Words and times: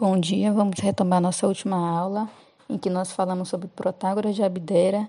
Bom 0.00 0.18
dia, 0.18 0.50
vamos 0.50 0.80
retomar 0.80 1.20
nossa 1.20 1.46
última 1.46 1.76
aula, 1.76 2.26
em 2.70 2.78
que 2.78 2.88
nós 2.88 3.12
falamos 3.12 3.50
sobre 3.50 3.68
Protágoras 3.68 4.34
de 4.34 4.42
Abdera 4.42 5.06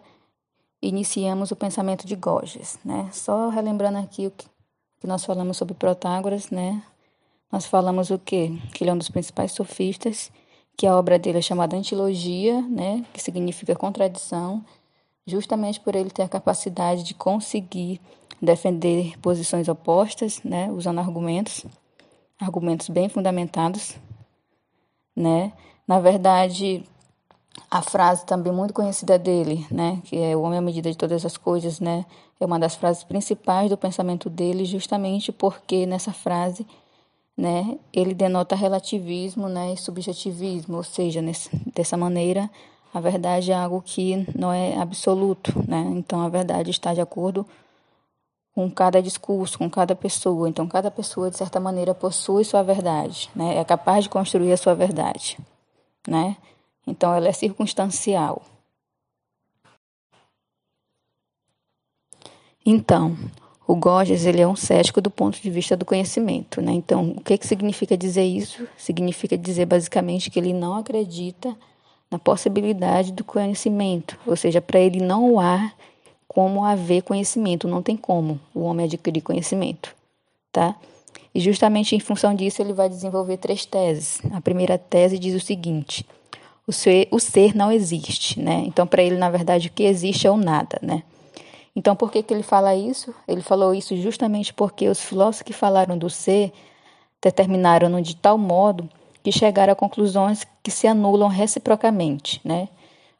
e 0.82 0.90
iniciamos 0.90 1.50
o 1.50 1.56
pensamento 1.56 2.06
de 2.06 2.14
Gorgias, 2.14 2.78
né? 2.84 3.10
Só 3.14 3.48
relembrando 3.48 4.00
aqui 4.00 4.28
o 4.28 4.32
que 4.32 5.08
nós 5.08 5.24
falamos 5.24 5.56
sobre 5.56 5.76
Protágoras, 5.76 6.50
né? 6.52 6.84
Nós 7.50 7.66
falamos 7.66 8.10
o 8.10 8.20
quê? 8.20 8.52
Que 8.74 8.84
ele 8.84 8.92
é 8.92 8.94
um 8.94 8.98
dos 8.98 9.08
principais 9.08 9.54
sofistas, 9.54 10.30
que 10.76 10.86
a 10.86 10.98
obra 10.98 11.18
dele 11.18 11.38
é 11.38 11.42
chamada 11.42 11.78
Antilogia, 11.78 12.62
né? 12.62 13.06
Que 13.14 13.22
significa 13.22 13.74
contradição, 13.74 14.62
justamente 15.26 15.80
por 15.80 15.96
ele 15.96 16.10
ter 16.10 16.24
a 16.24 16.28
capacidade 16.28 17.04
de 17.04 17.14
conseguir 17.14 18.02
defender 18.42 19.18
posições 19.22 19.70
opostas, 19.70 20.44
né? 20.44 20.70
Usando 20.70 21.00
argumentos, 21.00 21.66
argumentos 22.38 22.90
bem 22.90 23.08
fundamentados, 23.08 23.96
né? 25.16 25.52
Na 25.88 26.00
verdade, 26.00 26.84
a 27.70 27.82
frase 27.82 28.26
também 28.26 28.52
muito 28.54 28.74
conhecida 28.74 29.18
dele, 29.20 29.66
né, 29.70 30.02
que 30.06 30.18
é 30.18 30.36
o 30.36 30.42
homem 30.42 30.60
à 30.60 30.62
medida 30.62 30.90
de 30.90 30.98
todas 30.98 31.26
as 31.26 31.38
coisas, 31.38 31.80
né, 31.80 32.06
é 32.40 32.46
uma 32.46 32.60
das 32.60 32.76
frases 32.76 33.04
principais 33.04 33.70
do 33.70 33.78
pensamento 33.78 34.30
dele, 34.30 34.66
justamente 34.66 35.32
porque 35.32 35.86
nessa 35.86 36.14
frase, 36.14 36.66
né, 37.38 37.78
ele 37.94 38.14
denota 38.14 38.56
relativismo, 38.56 39.48
né, 39.50 39.74
e 39.74 39.78
subjetivismo, 39.78 40.78
ou 40.78 40.84
seja, 40.84 41.22
nesse, 41.22 41.50
dessa 41.74 41.98
maneira, 41.98 42.50
a 42.94 43.00
verdade 43.00 43.52
é 43.52 43.56
algo 43.56 43.82
que 43.82 44.28
não 44.38 44.52
é 44.52 44.78
absoluto, 44.78 45.54
né? 45.68 45.82
Então 45.96 46.22
a 46.22 46.28
verdade 46.28 46.72
está 46.72 46.94
de 46.94 47.00
acordo 47.00 47.46
com 48.62 48.72
cada 48.72 49.02
discurso, 49.02 49.58
com 49.58 49.70
cada 49.70 49.96
pessoa. 49.96 50.48
Então 50.48 50.68
cada 50.68 50.92
pessoa 50.92 51.30
de 51.30 51.38
certa 51.38 51.60
maneira 51.60 51.94
possui 51.94 52.44
sua 52.44 52.64
verdade, 52.64 53.30
né? 53.36 53.58
É 53.58 53.64
capaz 53.64 54.04
de 54.04 54.10
construir 54.10 54.52
a 54.52 54.58
sua 54.58 54.76
verdade, 54.76 55.38
né? 56.08 56.38
Então, 56.86 57.14
ela 57.14 57.28
é 57.28 57.32
circunstancial. 57.32 58.42
Então, 62.66 63.18
o 63.68 63.76
Gorgias 63.76 64.26
ele 64.26 64.42
é 64.42 64.48
um 64.48 64.56
cético 64.56 65.02
do 65.02 65.10
ponto 65.10 65.42
de 65.42 65.50
vista 65.50 65.78
do 65.78 65.86
conhecimento. 65.86 66.62
Né? 66.62 66.74
Então, 66.74 67.12
o 67.12 67.22
que, 67.22 67.38
que 67.38 67.48
significa 67.48 67.98
dizer 67.98 68.24
isso? 68.24 68.68
Significa 68.78 69.38
dizer 69.38 69.66
basicamente 69.66 70.30
que 70.30 70.40
ele 70.40 70.54
não 70.54 70.76
acredita 70.76 71.56
na 72.10 72.20
possibilidade 72.20 73.14
do 73.14 73.24
conhecimento, 73.24 74.20
ou 74.26 74.36
seja, 74.36 74.60
para 74.60 74.82
ele 74.82 75.00
não 75.00 75.40
há 75.40 75.72
como 76.34 76.64
haver 76.64 77.02
conhecimento, 77.02 77.68
não 77.68 77.82
tem 77.84 77.98
como 77.98 78.40
o 78.56 78.62
homem 78.62 78.86
adquirir 78.86 79.20
conhecimento, 79.20 79.94
tá? 80.50 80.78
E 81.36 81.42
justamente 81.42 81.94
em 81.94 82.00
função 82.00 82.34
disso 82.34 82.62
ele 82.62 82.72
vai 82.72 82.88
desenvolver 82.88 83.36
três 83.36 83.66
teses. 83.66 84.22
A 84.32 84.40
primeira 84.40 84.78
tese 84.78 85.20
diz 85.20 85.36
o 85.36 85.46
seguinte: 85.46 86.06
o 86.66 86.72
ser, 86.72 87.10
o 87.12 87.20
ser 87.20 87.54
não 87.54 87.70
existe, 87.70 88.40
né? 88.40 88.64
Então, 88.66 88.88
para 88.88 89.04
ele, 89.04 89.18
na 89.18 89.30
verdade, 89.30 89.68
o 89.68 89.72
que 89.72 89.84
existe 89.84 90.26
é 90.26 90.32
o 90.32 90.38
nada, 90.38 90.80
né? 90.82 91.04
Então, 91.76 91.98
por 91.98 92.10
que, 92.10 92.24
que 92.24 92.34
ele 92.34 92.44
fala 92.44 92.74
isso? 92.74 93.14
Ele 93.28 93.42
falou 93.42 93.76
isso 93.76 93.94
justamente 93.98 94.54
porque 94.54 94.88
os 94.88 95.02
filósofos 95.02 95.42
que 95.42 95.52
falaram 95.52 95.98
do 95.98 96.10
ser 96.10 96.54
determinaram-no 97.22 98.02
de 98.02 98.16
tal 98.16 98.38
modo 98.38 98.90
que 99.22 99.34
chegaram 99.34 99.74
a 99.74 99.76
conclusões 99.76 100.48
que 100.64 100.72
se 100.72 100.88
anulam 100.88 101.28
reciprocamente, 101.28 102.40
né? 102.42 102.70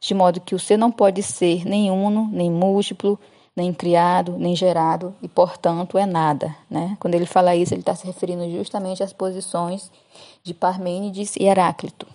De 0.02 0.14
modo 0.14 0.40
que 0.40 0.52
o 0.52 0.58
ser 0.58 0.76
não 0.76 0.90
pode 0.90 1.22
ser 1.22 1.64
nem 1.64 1.88
uno, 1.88 2.28
nem 2.32 2.50
múltiplo, 2.50 3.16
nem 3.54 3.72
criado, 3.72 4.36
nem 4.36 4.56
gerado, 4.56 5.14
e 5.22 5.28
portanto 5.28 5.96
é 5.96 6.04
nada. 6.04 6.56
Né? 6.68 6.96
Quando 6.98 7.14
ele 7.14 7.24
fala 7.24 7.54
isso, 7.54 7.72
ele 7.72 7.82
está 7.82 7.94
se 7.94 8.04
referindo 8.04 8.50
justamente 8.50 9.00
às 9.00 9.12
posições 9.12 9.92
de 10.42 10.52
Parmênides 10.52 11.36
e 11.36 11.44
Heráclito. 11.44 12.08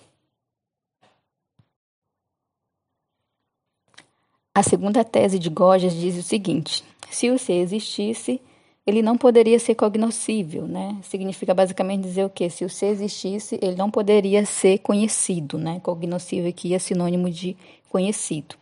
A 4.53 4.61
segunda 4.61 5.05
tese 5.05 5.39
de 5.39 5.49
Gorgias 5.49 5.93
diz 5.93 6.17
o 6.17 6.23
seguinte: 6.23 6.83
se 7.09 7.29
o 7.29 7.39
ser 7.39 7.53
existisse, 7.53 8.41
ele 8.87 9.01
não 9.01 9.17
poderia 9.17 9.59
ser 9.59 9.75
cognoscível, 9.75 10.65
né? 10.65 10.97
Significa 11.03 11.53
basicamente 11.53 12.03
dizer 12.03 12.23
o 12.23 12.29
quê? 12.29 12.49
Se 12.49 12.63
o 12.63 12.69
ser 12.69 12.87
existisse, 12.87 13.59
ele 13.61 13.75
não 13.75 13.91
poderia 13.91 14.45
ser 14.45 14.77
conhecido, 14.77 15.57
né? 15.57 15.81
Cognoscível 15.81 16.49
aqui 16.49 16.73
é 16.73 16.79
sinônimo 16.79 17.29
de 17.29 17.57
conhecido. 17.89 18.55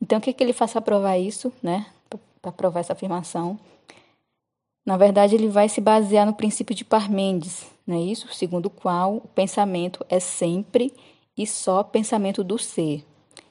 Então, 0.00 0.18
o 0.18 0.20
que, 0.20 0.32
que 0.32 0.44
ele 0.44 0.52
faz 0.52 0.72
para 0.72 0.80
provar 0.80 1.18
isso, 1.18 1.52
né? 1.60 1.86
Para 2.40 2.52
provar 2.52 2.80
essa 2.80 2.92
afirmação? 2.92 3.58
Na 4.86 4.96
verdade, 4.96 5.34
ele 5.34 5.48
vai 5.48 5.68
se 5.68 5.80
basear 5.80 6.24
no 6.24 6.34
princípio 6.34 6.74
de 6.74 6.84
Parmênides, 6.84 7.66
não 7.84 7.96
é 7.96 8.00
isso? 8.00 8.32
Segundo 8.32 8.66
o 8.66 8.70
qual 8.70 9.16
o 9.16 9.28
pensamento 9.34 10.06
é 10.08 10.20
sempre 10.20 10.92
e 11.36 11.44
só 11.48 11.82
pensamento 11.82 12.44
do 12.44 12.58
ser, 12.58 13.04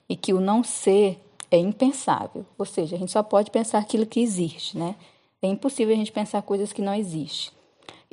e 0.08 0.16
que 0.16 0.34
o 0.34 0.40
não 0.40 0.64
ser 0.64 1.22
é 1.52 1.58
impensável. 1.58 2.46
Ou 2.58 2.66
seja, 2.66 2.96
a 2.96 3.00
gente 3.00 3.12
só 3.12 3.22
pode 3.22 3.52
pensar 3.52 3.80
aquilo 3.80 4.06
que 4.06 4.22
existe, 4.22 4.78
né? 4.78 4.96
É 5.42 5.48
impossível 5.48 5.94
a 5.94 5.98
gente 5.98 6.12
pensar 6.12 6.42
coisas 6.42 6.74
que 6.74 6.82
não 6.82 6.94
existem. 6.94 7.54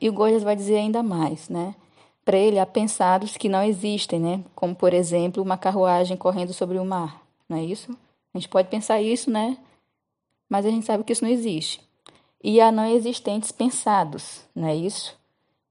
E 0.00 0.08
o 0.08 0.12
Gorgias 0.12 0.42
vai 0.42 0.54
dizer 0.54 0.76
ainda 0.76 1.02
mais, 1.02 1.48
né? 1.48 1.74
Para 2.24 2.38
ele, 2.38 2.58
há 2.58 2.66
pensados 2.66 3.36
que 3.36 3.48
não 3.48 3.62
existem, 3.62 4.18
né? 4.18 4.44
Como, 4.54 4.74
por 4.74 4.92
exemplo, 4.92 5.42
uma 5.42 5.58
carruagem 5.58 6.16
correndo 6.16 6.52
sobre 6.52 6.78
o 6.78 6.84
mar, 6.84 7.22
não 7.48 7.58
é 7.58 7.64
isso? 7.64 7.96
A 8.32 8.38
gente 8.38 8.48
pode 8.48 8.68
pensar 8.68 9.00
isso, 9.00 9.30
né? 9.30 9.58
Mas 10.48 10.66
a 10.66 10.70
gente 10.70 10.86
sabe 10.86 11.04
que 11.04 11.12
isso 11.12 11.24
não 11.24 11.30
existe. 11.30 11.80
E 12.42 12.60
há 12.60 12.70
não 12.70 12.84
existentes 12.86 13.52
pensados, 13.52 14.44
não 14.54 14.68
é 14.68 14.74
isso? 14.74 15.16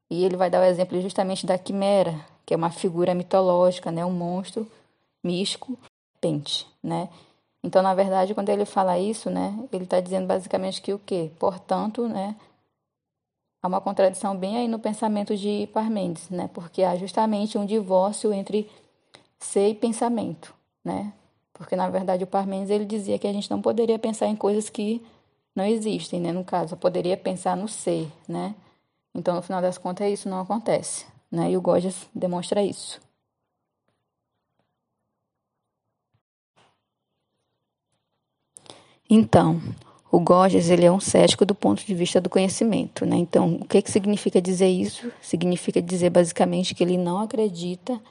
E 0.09 0.24
ele 0.24 0.38
vai 0.38 0.50
dar 0.50 0.62
o 0.62 0.66
exemplo 0.66 1.00
justamente 1.02 1.46
da 1.46 1.58
quimera, 1.58 2.20
que 2.46 2.53
é 2.53 2.58
uma 2.58 2.70
figura 2.70 3.14
mitológica, 3.14 3.91
né? 3.91 4.06
Um 4.06 4.12
monstro 4.12 4.70
místico, 5.24 5.78
pente, 6.20 6.68
né? 6.81 7.09
Então, 7.63 7.81
na 7.81 7.94
verdade, 7.94 8.34
quando 8.34 8.50
ele 8.50 8.66
fala 8.66 9.00
isso, 9.00 9.29
né, 9.29 9.57
ele 9.72 9.85
está 9.85 10.00
dizendo 10.00 10.28
basicamente 10.28 10.81
que 10.81 10.94
o 10.94 11.00
quê? 11.00 11.31
Portanto, 11.40 12.07
né, 12.07 12.35
há 13.62 13.68
uma 13.68 13.79
contradição 13.79 14.35
bem 14.35 14.57
aí 14.57 14.68
no 14.68 14.79
pensamento 14.79 15.35
de 15.38 15.68
Parmênides, 15.73 16.29
né, 16.29 16.50
porque 16.53 16.84
há 16.84 16.96
justamente 16.97 17.57
um 17.57 17.66
divórcio 17.66 18.34
entre 18.34 18.69
ser 19.40 19.69
e 19.69 19.75
pensamento, 19.75 20.53
né? 20.84 21.13
Porque 21.53 21.75
na 21.75 21.90
verdade 21.90 22.23
o 22.23 22.28
Parmênides 22.28 22.72
ele 22.72 22.85
dizia 22.85 23.19
que 23.19 23.28
a 23.28 23.34
gente 23.34 23.50
não 23.52 23.62
poderia 23.62 24.00
pensar 24.00 24.28
em 24.28 24.35
coisas 24.35 24.69
que 24.69 25.06
não 25.56 25.66
existem, 25.66 26.19
né? 26.19 26.31
No 26.31 26.44
caso, 26.44 26.75
poderia 26.75 27.16
pensar 27.16 27.56
no 27.56 27.68
ser, 27.68 28.12
né? 28.28 28.56
Então, 29.13 29.35
no 29.35 29.41
final 29.41 29.62
das 29.62 29.78
contas, 29.78 30.12
isso 30.12 30.28
não 30.28 30.40
acontece, 30.40 31.06
né? 31.31 31.52
E 31.52 31.57
o 31.57 31.62
Gorgias 31.62 32.07
demonstra 32.13 32.63
isso. 32.63 33.00
Então, 39.16 39.62
o 40.12 40.19
Gorgias 40.19 40.72
ele 40.72 40.85
é 40.85 40.91
um 40.91 41.00
cético 41.00 41.46
do 41.46 41.53
ponto 41.53 41.85
de 41.85 41.94
vista 41.94 42.19
do 42.19 42.31
conhecimento, 42.31 43.06
né? 43.06 43.16
Então, 43.16 43.59
o 43.62 43.66
que, 43.66 43.79
que 43.79 43.91
significa 43.91 44.41
dizer 44.41 44.68
isso? 44.68 45.12
Significa 45.22 45.79
dizer 45.79 46.09
basicamente 46.09 46.74
que 46.74 46.84
ele 46.84 46.97
não 46.97 47.19
acredita 47.19 48.02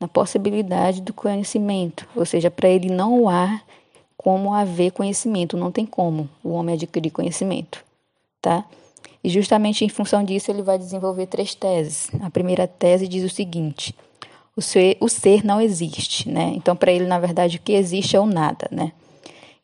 na 0.00 0.08
possibilidade 0.08 1.00
do 1.00 1.12
conhecimento, 1.12 2.08
ou 2.16 2.26
seja, 2.26 2.50
para 2.50 2.68
ele 2.68 2.90
não 2.90 3.28
há 3.28 3.60
como 4.16 4.52
haver 4.52 4.90
conhecimento, 4.90 5.56
não 5.56 5.70
tem 5.70 5.86
como 5.86 6.28
o 6.42 6.50
homem 6.50 6.74
adquirir 6.74 7.12
conhecimento, 7.12 7.84
tá? 8.42 8.64
E 9.22 9.28
justamente 9.28 9.84
em 9.84 9.88
função 9.88 10.24
disso 10.24 10.50
ele 10.50 10.62
vai 10.62 10.76
desenvolver 10.76 11.26
três 11.26 11.54
teses. 11.54 12.10
A 12.20 12.30
primeira 12.30 12.66
tese 12.66 13.06
diz 13.06 13.22
o 13.22 13.32
seguinte: 13.32 13.94
o 14.56 14.60
ser, 14.60 14.96
o 15.00 15.08
ser 15.08 15.44
não 15.44 15.60
existe, 15.60 16.28
né? 16.28 16.52
Então, 16.56 16.74
para 16.74 16.90
ele, 16.90 17.06
na 17.06 17.20
verdade, 17.20 17.58
o 17.58 17.60
que 17.60 17.74
existe 17.74 18.16
é 18.16 18.20
o 18.20 18.26
nada, 18.26 18.66
né? 18.72 18.90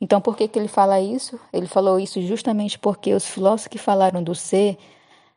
Então, 0.00 0.20
por 0.20 0.36
que, 0.36 0.48
que 0.48 0.58
ele 0.58 0.68
fala 0.68 1.00
isso? 1.00 1.38
Ele 1.52 1.66
falou 1.66 1.98
isso 1.98 2.20
justamente 2.22 2.78
porque 2.78 3.14
os 3.14 3.24
filósofos 3.24 3.68
que 3.68 3.78
falaram 3.78 4.22
do 4.22 4.34
ser 4.34 4.76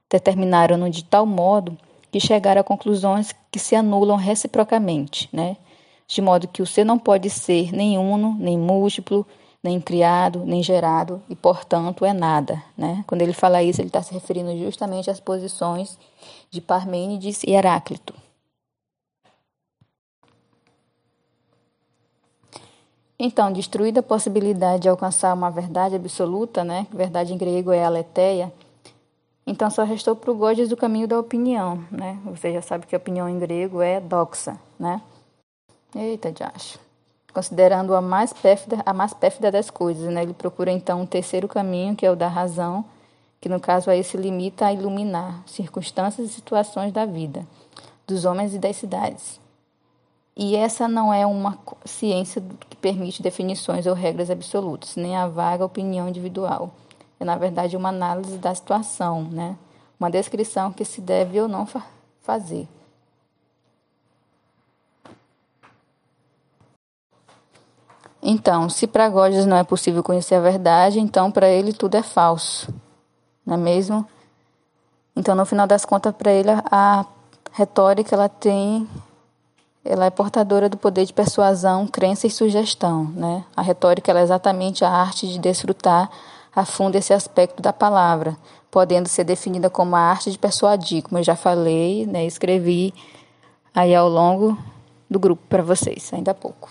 determinaram-no 0.09 0.90
de 0.90 1.03
tal 1.03 1.25
modo 1.25 1.78
que 2.12 2.19
chegaram 2.19 2.62
a 2.62 2.63
conclusões 2.63 3.34
que 3.52 3.59
se 3.59 3.76
anulam 3.76 4.17
reciprocamente, 4.17 5.29
né? 5.32 5.58
De 6.08 6.22
modo 6.22 6.47
que 6.47 6.61
o 6.61 6.66
ser 6.66 6.85
não 6.85 6.97
pode 6.97 7.29
ser 7.29 7.73
nem 7.73 7.97
uno, 7.97 8.35
nem 8.40 8.58
múltiplo, 8.58 9.26
nem 9.61 9.82
criado, 9.82 10.43
nem 10.46 10.64
gerado, 10.64 11.22
e 11.29 11.35
portanto 11.35 12.05
é 12.05 12.14
nada. 12.14 12.64
Né? 12.78 13.03
Quando 13.05 13.22
ele 13.22 13.34
fala 13.34 13.61
isso, 13.61 13.82
ele 13.82 13.90
está 13.90 14.02
se 14.02 14.14
referindo 14.14 14.58
justamente 14.58 15.09
às 15.09 15.20
posições 15.20 15.97
de 16.49 16.61
Parmênides 16.61 17.43
e 17.43 17.52
Heráclito. 17.52 18.14
Então, 23.19 23.52
destruída 23.52 24.02
a 24.02 24.03
possibilidade 24.03 24.84
de 24.84 24.90
alcançar 24.90 25.34
uma 25.34 25.49
verdade 25.49 25.96
absoluta, 25.96 26.64
né? 26.64 26.85
Verdade 26.91 27.34
em 27.34 27.37
grego 27.37 27.72
é 27.72 27.84
aletheia. 27.84 28.53
Então, 29.46 29.72
só 29.72 29.84
restou 29.84 30.16
para 30.16 30.29
o 30.29 30.35
Gorgias 30.35 30.72
o 30.72 30.78
caminho 30.78 31.08
da 31.08 31.19
opinião, 31.19 31.84
né? 31.90 32.19
Você 32.25 32.53
já 32.53 32.61
sabe 32.61 32.85
que 32.85 32.96
a 32.96 32.99
opinião 32.99 33.28
em 33.28 33.40
grego 33.40 33.81
é 33.81 33.99
doxa, 33.99 34.58
né? 34.79 35.02
Eita, 35.96 36.31
de 36.31 36.43
acho. 36.43 36.79
Considerando 37.34 37.96
a 37.96 38.02
mais 38.02 38.34
pérfida, 38.34 38.84
a 38.85 38.93
mais 38.93 39.14
pérfida 39.14 39.52
das 39.52 39.72
coisas, 39.72 40.11
né? 40.13 40.22
Ele 40.22 40.34
procura 40.34 40.72
então 40.72 41.02
um 41.02 41.05
terceiro 41.05 41.47
caminho, 41.47 41.96
que 41.96 42.05
é 42.05 42.11
o 42.11 42.16
da 42.16 42.28
razão, 42.28 42.85
que 43.41 43.49
no 43.49 43.59
caso 43.59 43.90
aí 43.90 44.03
se 44.03 44.17
limita 44.17 44.67
a 44.67 44.73
iluminar 44.73 45.41
circunstâncias 45.47 46.29
e 46.29 46.34
situações 46.34 46.91
da 46.91 47.05
vida. 47.05 47.46
dos 48.08 48.23
homens 48.23 48.55
e 48.55 48.58
das 48.58 48.78
cidades. 48.78 49.40
E 50.39 50.55
essa 50.55 50.87
não 50.87 51.11
é 51.11 51.25
uma 51.25 51.57
ciência 51.84 52.43
que 52.69 52.78
permite 52.78 53.23
definições 53.23 53.87
ou 53.87 53.95
regras 53.95 54.29
absolutas, 54.29 54.95
nem 54.95 55.17
a 55.17 55.28
vaga 55.28 55.66
opinião 55.66 56.07
individual. 56.07 56.69
É, 57.19 57.25
na 57.25 57.35
verdade, 57.35 57.75
uma 57.75 57.89
análise 57.89 58.37
da 58.37 58.53
situação, 58.53 59.23
né? 59.23 59.57
uma 59.99 60.11
descrição 60.11 60.72
que 60.72 60.85
se 60.85 61.01
deve 61.01 61.41
ou 61.41 61.47
não 61.47 61.66
fa 61.66 61.81
fazer. 62.22 62.67
Então, 68.22 68.69
se 68.69 68.85
para 68.85 69.09
Gorgias 69.09 69.47
não 69.47 69.57
é 69.57 69.63
possível 69.63 70.03
conhecer 70.03 70.35
a 70.35 70.39
verdade, 70.41 70.99
então 70.99 71.31
para 71.31 71.49
ele 71.49 71.73
tudo 71.73 71.95
é 71.95 72.03
falso, 72.03 72.72
não 73.43 73.55
é 73.55 73.57
mesmo? 73.57 74.07
Então, 75.16 75.34
no 75.34 75.45
final 75.45 75.66
das 75.66 75.84
contas, 75.84 76.13
para 76.13 76.31
ele 76.31 76.49
a 76.69 77.05
retórica 77.53 78.13
ela 78.13 78.29
tem 78.29 78.87
ela 79.87 80.05
é 80.05 80.09
portadora 80.09 80.67
do 80.67 80.78
poder 80.78 81.05
de 81.05 81.13
persuasão, 81.13 81.87
crença 81.87 82.28
e 82.28 82.29
sugestão, 82.29 83.05
né? 83.05 83.43
A 83.55 83.61
retórica 83.61 84.11
é 84.11 84.22
exatamente 84.22 84.84
a 84.84 84.89
arte 84.89 85.28
de 85.28 85.39
desfrutar 85.39 86.09
a 86.55 86.66
fundo 86.66 86.95
esse 86.95 87.13
aspecto 87.13 87.61
da 87.61 87.72
palavra, 87.72 88.35
podendo 88.69 89.07
ser 89.07 89.23
definida 89.23 89.69
como 89.69 89.95
a 89.95 89.99
arte 89.99 90.31
de 90.31 90.37
persuadir, 90.37 91.03
como 91.03 91.19
eu 91.19 91.23
já 91.23 91.35
falei, 91.35 92.05
né, 92.05 92.25
escrevi 92.25 92.93
aí 93.73 93.93
ao 93.93 94.09
longo 94.09 94.57
do 95.09 95.19
grupo 95.19 95.43
para 95.47 95.61
vocês, 95.63 96.11
ainda 96.11 96.31
há 96.31 96.34
pouco. 96.34 96.69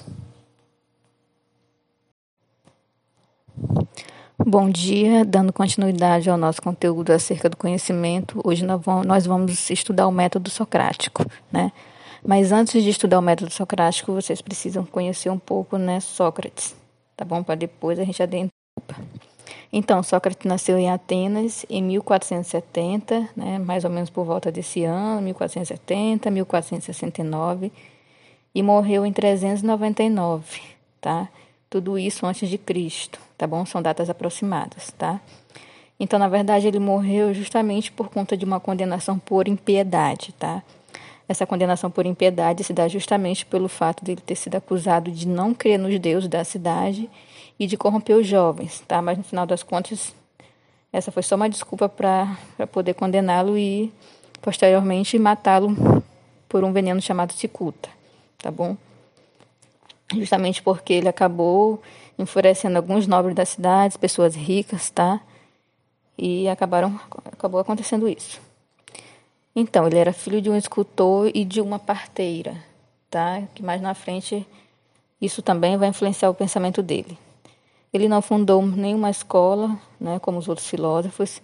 Bom 4.38 4.68
dia, 4.68 5.24
dando 5.24 5.52
continuidade 5.52 6.28
ao 6.28 6.36
nosso 6.36 6.60
conteúdo 6.60 7.12
acerca 7.12 7.48
do 7.48 7.56
conhecimento. 7.56 8.40
Hoje 8.44 8.64
nós 8.64 9.26
vamos 9.26 9.70
estudar 9.70 10.06
o 10.06 10.12
método 10.12 10.50
socrático, 10.50 11.24
né? 11.50 11.72
Mas 12.26 12.50
antes 12.50 12.82
de 12.82 12.90
estudar 12.90 13.20
o 13.20 13.22
método 13.22 13.52
socrático, 13.52 14.12
vocês 14.12 14.42
precisam 14.42 14.84
conhecer 14.84 15.30
um 15.30 15.38
pouco, 15.38 15.78
né, 15.78 16.00
Sócrates, 16.00 16.74
tá 17.16 17.24
bom? 17.24 17.40
Para 17.40 17.54
depois 17.54 18.00
a 18.00 18.04
gente 18.04 18.20
adentrar. 18.20 18.50
Então, 19.72 20.02
Sócrates 20.02 20.44
nasceu 20.44 20.76
em 20.76 20.90
Atenas 20.90 21.64
em 21.70 21.80
1470, 21.82 23.28
né, 23.36 23.60
mais 23.60 23.84
ou 23.84 23.90
menos 23.90 24.10
por 24.10 24.24
volta 24.24 24.50
desse 24.50 24.82
ano, 24.82 25.22
1470, 25.22 26.28
1469, 26.28 27.72
e 28.52 28.60
morreu 28.60 29.06
em 29.06 29.12
399, 29.12 30.62
tá? 31.00 31.28
Tudo 31.70 31.96
isso 31.96 32.26
antes 32.26 32.48
de 32.48 32.58
Cristo, 32.58 33.20
tá 33.38 33.46
bom? 33.46 33.64
São 33.64 33.80
datas 33.80 34.10
aproximadas, 34.10 34.92
tá? 34.98 35.20
Então, 36.00 36.18
na 36.18 36.28
verdade, 36.28 36.66
ele 36.66 36.80
morreu 36.80 37.32
justamente 37.32 37.92
por 37.92 38.08
conta 38.08 38.36
de 38.36 38.44
uma 38.44 38.58
condenação 38.58 39.16
por 39.16 39.46
impiedade, 39.46 40.32
tá? 40.32 40.62
Essa 41.28 41.46
condenação 41.46 41.90
por 41.90 42.06
impiedade 42.06 42.62
se 42.62 42.72
dá 42.72 42.86
justamente 42.86 43.44
pelo 43.44 43.68
fato 43.68 44.04
de 44.04 44.12
ele 44.12 44.20
ter 44.20 44.36
sido 44.36 44.54
acusado 44.54 45.10
de 45.10 45.26
não 45.26 45.52
crer 45.52 45.78
nos 45.78 45.98
deuses 45.98 46.28
da 46.28 46.44
cidade 46.44 47.10
e 47.58 47.66
de 47.66 47.76
corromper 47.76 48.16
os 48.16 48.26
jovens, 48.26 48.82
tá? 48.86 49.02
Mas 49.02 49.18
no 49.18 49.24
final 49.24 49.46
das 49.46 49.62
contas, 49.62 50.14
essa 50.92 51.10
foi 51.10 51.22
só 51.22 51.34
uma 51.34 51.48
desculpa 51.48 51.88
para 51.88 52.36
poder 52.70 52.94
condená-lo 52.94 53.58
e 53.58 53.92
posteriormente 54.40 55.18
matá-lo 55.18 55.74
por 56.48 56.62
um 56.62 56.72
veneno 56.72 57.00
chamado 57.00 57.32
cicuta, 57.32 57.88
tá 58.38 58.50
bom? 58.50 58.76
justamente 60.14 60.62
porque 60.62 60.92
ele 60.92 61.08
acabou 61.08 61.82
enfurecendo 62.18 62.76
alguns 62.76 63.06
nobres 63.06 63.34
da 63.34 63.44
cidade, 63.44 63.98
pessoas 63.98 64.34
ricas, 64.34 64.90
tá? 64.90 65.20
E 66.16 66.48
acabaram, 66.48 66.98
acabou 67.32 67.60
acontecendo 67.60 68.08
isso. 68.08 68.40
Então, 69.58 69.86
ele 69.86 69.96
era 69.96 70.12
filho 70.12 70.42
de 70.42 70.50
um 70.50 70.56
escultor 70.56 71.30
e 71.34 71.42
de 71.42 71.62
uma 71.62 71.78
parteira, 71.78 72.54
tá? 73.10 73.42
Que 73.54 73.62
mais 73.62 73.80
na 73.80 73.94
frente 73.94 74.46
isso 75.18 75.40
também 75.40 75.78
vai 75.78 75.88
influenciar 75.88 76.28
o 76.28 76.34
pensamento 76.34 76.82
dele. 76.82 77.16
Ele 77.90 78.06
não 78.06 78.20
fundou 78.20 78.60
nenhuma 78.60 79.08
escola, 79.08 79.74
né, 79.98 80.18
como 80.18 80.36
os 80.36 80.46
outros 80.46 80.66
filósofos. 80.66 81.40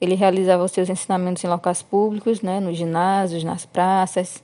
Ele 0.00 0.14
realizava 0.14 0.64
os 0.64 0.72
seus 0.72 0.88
ensinamentos 0.88 1.44
em 1.44 1.46
locais 1.46 1.82
públicos, 1.82 2.40
né, 2.40 2.60
nos 2.60 2.78
ginásios, 2.78 3.44
nas 3.44 3.66
praças, 3.66 4.42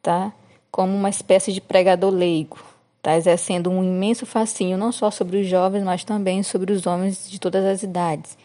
tá? 0.00 0.32
Como 0.70 0.94
uma 0.94 1.08
espécie 1.08 1.52
de 1.52 1.60
pregador 1.60 2.12
leigo, 2.12 2.58
está 2.98 3.16
exercendo 3.16 3.68
um 3.68 3.82
imenso 3.82 4.24
fascínio 4.24 4.78
não 4.78 4.92
só 4.92 5.10
sobre 5.10 5.38
os 5.38 5.48
jovens, 5.48 5.82
mas 5.82 6.04
também 6.04 6.44
sobre 6.44 6.72
os 6.72 6.86
homens 6.86 7.28
de 7.28 7.40
todas 7.40 7.64
as 7.64 7.82
idades, 7.82 8.38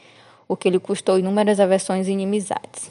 o 0.48 0.58
que 0.58 0.72
lhe 0.72 0.80
custou 0.80 1.20
inúmeras 1.20 1.60
aversões 1.60 2.08
e 2.08 2.12
inimizades. 2.12 2.90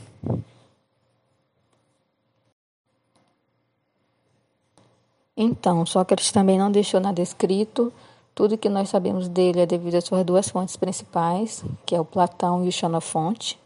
Então, 5.43 5.85
Sócrates 5.85 6.31
também 6.31 6.59
não 6.59 6.71
deixou 6.71 7.01
nada 7.01 7.21
escrito. 7.21 7.93
Tudo 8.35 8.57
que 8.57 8.69
nós 8.69 8.89
sabemos 8.89 9.29
dele 9.29 9.61
é 9.61 9.67
devido 9.67 9.97
às 9.97 10.05
suas 10.05 10.25
duas 10.25 10.49
fontes 10.49 10.77
principais, 10.77 11.65
que 11.85 11.95
é 11.95 12.01
o 12.01 12.05
Platão 12.05 12.65
e 12.65 12.69
o 12.69 12.73
Xenofonte, 12.73 13.59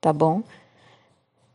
tá 0.00 0.12
bom? 0.12 0.42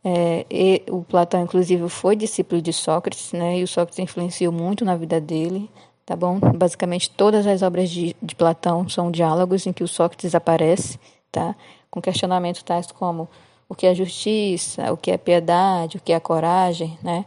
É, 0.04 0.44
e, 0.50 0.82
o 0.90 1.02
Platão, 1.02 1.42
inclusive, 1.42 1.88
foi 1.88 2.16
discípulo 2.16 2.60
de 2.60 2.72
Sócrates, 2.72 3.32
né? 3.32 3.58
E 3.58 3.62
o 3.62 3.68
Sócrates 3.68 3.98
influenciou 3.98 4.52
muito 4.52 4.84
na 4.84 4.96
vida 4.96 5.20
dele, 5.20 5.70
tá 6.04 6.16
bom? 6.16 6.40
Basicamente, 6.40 7.10
todas 7.10 7.46
as 7.46 7.62
obras 7.62 7.90
de, 7.90 8.16
de 8.20 8.34
Platão 8.34 8.88
são 8.88 9.10
diálogos 9.10 9.66
em 9.66 9.72
que 9.72 9.84
o 9.84 9.88
Sócrates 9.88 10.34
aparece, 10.34 10.98
tá? 11.30 11.54
Com 11.90 12.00
questionamentos 12.00 12.62
tais 12.62 12.90
como 12.90 13.28
o 13.68 13.74
que 13.74 13.86
é 13.86 13.94
justiça, 13.94 14.92
o 14.92 14.96
que 14.96 15.10
é 15.10 15.16
piedade, 15.16 15.98
o 15.98 16.00
que 16.00 16.12
é 16.12 16.18
coragem, 16.18 16.98
né? 17.02 17.24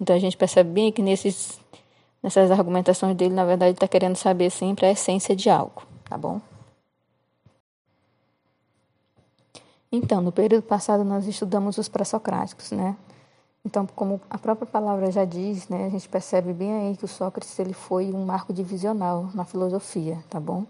Então 0.00 0.16
a 0.16 0.18
gente 0.18 0.36
percebe 0.36 0.70
bem 0.70 0.90
que 0.90 1.00
nesses, 1.00 1.60
nessas 2.22 2.50
argumentações 2.50 3.16
dele, 3.16 3.34
na 3.34 3.44
verdade, 3.44 3.72
está 3.72 3.88
querendo 3.88 4.16
saber 4.16 4.50
sempre 4.50 4.86
a 4.86 4.92
essência 4.92 5.34
de 5.34 5.50
algo, 5.50 5.82
tá 6.08 6.16
bom? 6.16 6.40
Então, 9.90 10.22
no 10.22 10.32
período 10.32 10.62
passado 10.62 11.04
nós 11.04 11.26
estudamos 11.26 11.76
os 11.76 11.88
pré-socráticos, 11.88 12.70
né? 12.70 12.96
Então, 13.64 13.86
como 13.86 14.20
a 14.28 14.38
própria 14.38 14.66
palavra 14.66 15.10
já 15.12 15.24
diz, 15.24 15.68
né, 15.68 15.86
a 15.86 15.88
gente 15.88 16.08
percebe 16.08 16.52
bem 16.52 16.72
aí 16.72 16.96
que 16.96 17.04
o 17.04 17.08
Sócrates 17.08 17.56
ele 17.58 17.72
foi 17.72 18.12
um 18.12 18.24
marco 18.24 18.52
divisional 18.52 19.28
na 19.34 19.44
filosofia, 19.44 20.18
tá 20.28 20.40
bom? 20.40 20.64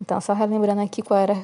Então, 0.00 0.20
só 0.20 0.32
relembrando 0.32 0.80
aqui 0.80 1.02
qual 1.02 1.20
era, 1.20 1.36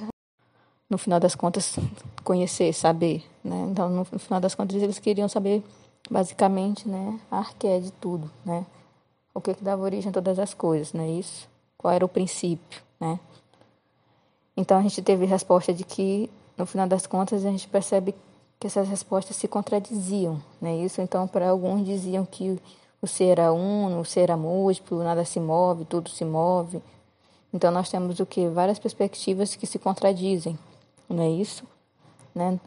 no 0.89 0.97
final 0.97 1.21
das 1.21 1.35
contas, 1.35 1.77
conhecer, 2.25 2.73
saber, 2.73 3.25
né? 3.45 3.69
Então, 3.71 3.89
no, 3.89 4.05
final 4.05 4.41
das 4.41 4.55
contas, 4.55 4.83
eles 4.83 4.99
queriam 4.99 5.29
saber, 5.29 5.63
basicamente, 6.11 6.89
né, 6.89 7.21
a 7.31 7.39
arqué 7.39 7.79
de 7.79 7.93
tudo, 7.93 8.29
né? 8.45 8.65
O 9.37 9.41
que 9.41 9.55
que 9.55 9.63
dava 9.63 9.83
origem 9.83 10.09
a 10.09 10.13
todas 10.13 10.39
as 10.39 10.55
coisas, 10.55 10.93
não 10.93 11.05
é 11.05 11.11
isso? 11.11 11.49
Qual 11.77 11.93
era 11.93 12.05
o 12.05 12.09
princípio, 12.09 12.81
né? 12.99 13.21
Então, 14.57 14.79
a 14.79 14.83
gente 14.83 15.03
teve 15.03 15.27
resposta 15.27 15.75
de 15.75 15.85
que 15.85 16.31
no 16.57 16.65
final 16.65 16.89
das 16.89 17.07
contas, 17.07 17.45
a 17.45 17.51
gente 17.51 17.69
percebe 17.69 18.15
que 18.59 18.67
essas 18.67 18.89
respostas 18.89 19.37
se 19.37 19.47
contradiziam, 19.47 20.43
né? 20.61 20.75
Isso, 20.77 21.01
então, 21.01 21.29
para 21.29 21.51
alguns 21.51 21.85
diziam 21.85 22.25
que 22.25 22.59
o 23.03 23.07
ser 23.07 23.39
era 23.39 23.53
uno, 23.53 24.01
o 24.01 24.05
ser 24.05 24.21
era 24.21 24.37
múltiplo, 24.37 25.03
nada 25.03 25.25
se 25.25 25.39
move, 25.39 25.85
tudo 25.85 26.09
se 26.09 26.25
move. 26.25 26.83
Então, 27.53 27.71
nós 27.71 27.91
temos 27.91 28.19
o 28.19 28.27
que? 28.27 28.49
Várias 28.49 28.79
perspectivas 28.79 29.55
que 29.55 29.67
se 29.67 29.79
contradizem, 29.79 30.59
não 31.09 31.23
é 31.23 31.29
isso? 31.29 31.65
Né? 32.35 32.59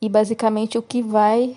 E, 0.00 0.08
basicamente, 0.08 0.76
o 0.76 0.82
que 0.82 1.02
vai 1.02 1.56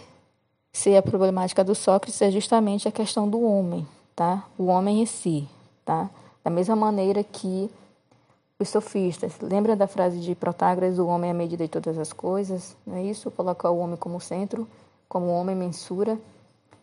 ser 0.74 0.98
a 0.98 1.04
problemática 1.04 1.64
do 1.64 1.76
Sócrates 1.76 2.20
é 2.22 2.32
justamente 2.32 2.88
a 2.88 2.92
questão 2.92 3.30
do 3.30 3.42
homem, 3.42 3.88
tá? 4.16 4.44
O 4.58 4.66
homem 4.66 5.04
em 5.04 5.06
si, 5.06 5.48
tá? 5.86 6.10
Da 6.44 6.50
mesma 6.50 6.76
maneira 6.76 7.24
que 7.24 7.70
os 8.60 8.70
sofistas. 8.70 9.34
Lembra 9.40 9.76
da 9.76 9.88
frase 9.88 10.20
de 10.20 10.34
Protágoras, 10.34 10.98
o 10.98 11.06
homem 11.06 11.30
é 11.30 11.32
a 11.32 11.36
medida 11.36 11.64
de 11.64 11.70
todas 11.70 11.98
as 11.98 12.12
coisas? 12.12 12.76
Não 12.86 12.98
é 12.98 13.04
isso? 13.04 13.30
Colocar 13.30 13.70
o 13.70 13.78
homem 13.78 13.96
como 13.96 14.20
centro, 14.20 14.68
como 15.08 15.28
homem 15.28 15.56
mensura. 15.56 16.18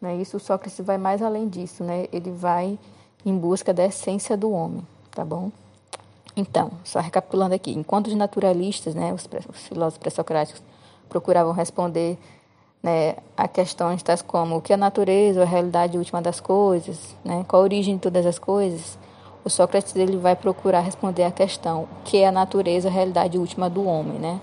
Não 0.01 0.09
é 0.09 0.17
isso? 0.17 0.37
O 0.37 0.41
Sócrates 0.41 0.85
vai 0.85 0.97
mais 0.97 1.21
além 1.21 1.49
disso, 1.49 1.83
né? 1.83 2.07
Ele 2.13 2.31
vai 2.31 2.79
em 3.27 3.37
busca 3.37 3.75
da 3.75 3.85
essência 3.85 4.37
do 4.37 4.51
homem, 4.51 4.87
tá 5.11 5.25
bom? 5.25 5.51
Então, 6.37 6.71
só 6.85 7.01
recapitulando 7.01 7.55
aqui, 7.55 7.73
enquanto 7.73 8.07
os 8.07 8.15
naturalistas, 8.15 8.95
né, 8.95 9.13
os, 9.13 9.29
os 9.49 9.67
filósofos 9.67 9.99
pré-socráticos, 9.99 10.63
procuravam 11.09 11.53
responder 11.53 12.17
né, 12.83 13.17
a 13.37 13.47
questões 13.47 14.03
tais 14.03 14.23
como 14.23 14.57
o 14.57 14.61
que 14.63 14.73
é 14.73 14.75
a 14.75 14.79
natureza, 14.79 15.43
a 15.43 15.47
realidade 15.47 15.99
última 15.99 16.23
das 16.23 16.41
coisas, 16.41 17.15
né, 17.25 17.45
qual 17.47 17.63
a 17.63 17.65
origem 17.65 17.97
de 17.97 18.01
todas 18.01 18.25
as 18.27 18.39
coisas, 18.39 18.99
o 19.45 19.51
Sócrates 19.51 19.95
ele 19.97 20.17
vai 20.17 20.37
procurar 20.37 20.81
responder 20.81 21.25
a 21.25 21.31
questão 21.31 21.89
que 22.05 22.19
é 22.19 22.29
a 22.29 22.33
natureza, 22.33 22.89
a 22.89 22.93
realidade 22.93 23.39
última 23.39 23.71
do 23.71 23.85
homem, 23.85 24.19
né? 24.19 24.41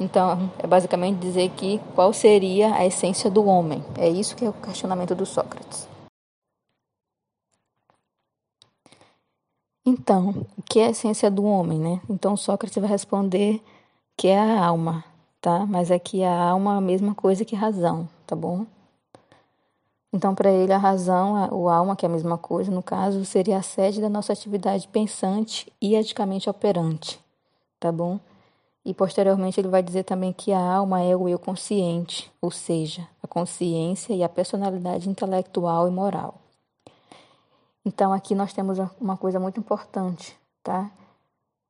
Então, 0.00 0.50
é 0.58 0.66
basicamente 0.66 1.18
dizer 1.18 1.50
que 1.50 1.78
qual 1.94 2.12
seria 2.12 2.74
a 2.74 2.86
essência 2.86 3.30
do 3.30 3.44
homem. 3.44 3.84
É 3.98 4.08
isso 4.08 4.34
que 4.34 4.44
é 4.44 4.48
o 4.48 4.52
questionamento 4.52 5.14
do 5.14 5.26
Sócrates. 5.26 5.86
Então, 9.84 10.46
o 10.56 10.62
que 10.62 10.80
é 10.80 10.86
a 10.86 10.90
essência 10.90 11.30
do 11.30 11.44
homem, 11.44 11.78
né? 11.78 12.00
Então, 12.08 12.36
Sócrates 12.36 12.78
vai 12.78 12.88
responder 12.88 13.62
que 14.16 14.28
é 14.28 14.38
a 14.38 14.64
alma, 14.64 15.04
tá? 15.40 15.66
Mas 15.66 15.90
aqui 15.90 16.22
a 16.22 16.32
alma 16.32 16.74
é 16.74 16.78
a 16.78 16.80
mesma 16.80 17.14
coisa 17.14 17.44
que 17.44 17.56
razão, 17.56 18.08
tá 18.26 18.36
bom? 18.36 18.66
Então, 20.12 20.34
para 20.34 20.50
ele, 20.50 20.72
a 20.72 20.78
razão, 20.78 21.48
o 21.52 21.68
alma, 21.68 21.94
que 21.94 22.04
é 22.04 22.08
a 22.08 22.12
mesma 22.12 22.36
coisa, 22.36 22.70
no 22.70 22.82
caso, 22.82 23.24
seria 23.24 23.58
a 23.58 23.62
sede 23.62 24.00
da 24.00 24.08
nossa 24.08 24.32
atividade 24.32 24.88
pensante 24.88 25.72
e 25.80 25.94
eticamente 25.94 26.50
operante, 26.50 27.20
tá 27.78 27.92
bom? 27.92 28.18
E 28.84 28.92
posteriormente 28.92 29.60
ele 29.60 29.68
vai 29.68 29.82
dizer 29.82 30.02
também 30.04 30.32
que 30.32 30.52
a 30.52 30.60
alma 30.60 31.00
é 31.00 31.14
o 31.14 31.28
eu 31.28 31.38
consciente, 31.38 32.30
ou 32.40 32.50
seja, 32.50 33.06
a 33.22 33.28
consciência 33.28 34.12
e 34.12 34.24
a 34.24 34.28
personalidade 34.28 35.08
intelectual 35.08 35.86
e 35.86 35.90
moral. 35.90 36.34
Então 37.84 38.12
aqui 38.12 38.34
nós 38.34 38.52
temos 38.52 38.78
uma 39.00 39.16
coisa 39.16 39.38
muito 39.38 39.60
importante, 39.60 40.36
tá? 40.62 40.90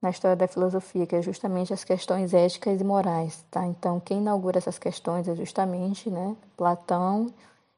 Na 0.03 0.11
história 0.11 0.37
da 0.37 0.49
filosofia, 0.49 1.07
que 1.07 1.15
é 1.15 1.21
justamente 1.21 1.75
as 1.75 1.85
questões 1.85 2.33
éticas 2.33 2.81
e 2.81 2.85
morais, 2.85 3.45
tá? 3.51 3.67
Então 3.67 4.01
quem 4.01 4.19
inaugura 4.19 4.59
essas 4.59 4.79
questões 4.79 5.29
é 5.29 5.37
justamente, 5.37 6.09
né, 6.09 6.35
Platão 6.57 7.31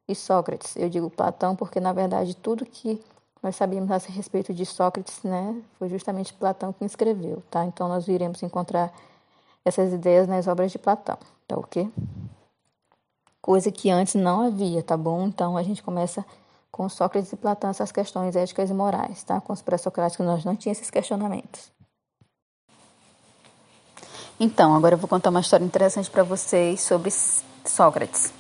e 0.09 0.15
Sócrates. 0.15 0.77
Eu 0.77 0.89
digo 0.89 1.11
Platão 1.11 1.57
porque, 1.57 1.81
na 1.81 1.93
verdade, 1.93 2.37
tudo 2.37 2.65
que 2.65 3.03
nós 3.43 3.57
sabíamos 3.57 3.91
a 3.91 3.97
respeito 3.97 4.55
de 4.55 4.65
Sócrates, 4.65 5.23
né, 5.25 5.61
foi 5.79 5.89
justamente 5.89 6.33
Platão 6.33 6.73
que 6.73 6.85
escreveu, 6.85 7.43
tá? 7.51 7.65
Então, 7.65 7.89
nós 7.89 8.07
iremos 8.07 8.41
encontrar 8.43 8.93
essas 9.65 9.93
ideias 9.93 10.29
nas 10.29 10.47
obras 10.47 10.71
de 10.71 10.79
Platão, 10.79 11.19
tá 11.49 11.57
ok? 11.57 11.91
Coisa 13.41 13.73
que 13.73 13.91
antes 13.91 14.15
não 14.15 14.43
havia, 14.43 14.83
tá 14.83 14.97
bom? 14.97 15.27
Então, 15.27 15.57
a 15.57 15.63
gente 15.65 15.83
começa 15.83 16.25
com 16.71 16.89
Sócrates 16.89 17.33
e 17.33 17.37
Platão 17.37 17.71
essas 17.71 17.91
questões 17.91 18.37
éticas 18.37 18.71
e 18.71 18.75
morais, 18.75 19.25
tá? 19.25 19.41
Com 19.41 19.53
os 19.53 19.61
pré-socráticos 19.61 20.25
nós 20.25 20.45
não 20.45 20.55
tínhamos 20.55 20.79
esses 20.79 20.91
questionamentos. 20.91 21.73
Então, 24.45 24.75
agora 24.75 24.97
eu 24.97 24.99
vou 24.99 25.07
contar 25.07 25.31
uma 25.31 25.39
história 25.39 25.65
interessante 25.65 26.11
para 26.11 26.25
vocês 26.25 26.81
sobre 26.81 27.13
Sócrates. 27.65 28.35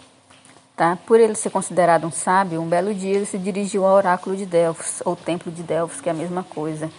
Tá? 0.76 0.98
Por 1.06 1.20
ele 1.20 1.36
ser 1.36 1.50
considerado 1.50 2.04
um 2.04 2.10
sábio, 2.10 2.60
um 2.60 2.68
belo 2.68 2.92
dia 2.92 3.14
ele 3.14 3.24
se 3.24 3.38
dirigiu 3.38 3.86
ao 3.86 3.94
oráculo 3.94 4.36
de 4.36 4.44
Delfos, 4.44 5.00
ou 5.04 5.14
templo 5.14 5.52
de 5.52 5.62
Delfos, 5.62 6.00
que 6.00 6.08
é 6.08 6.12
a 6.12 6.14
mesma 6.16 6.42
coisa, 6.42 6.90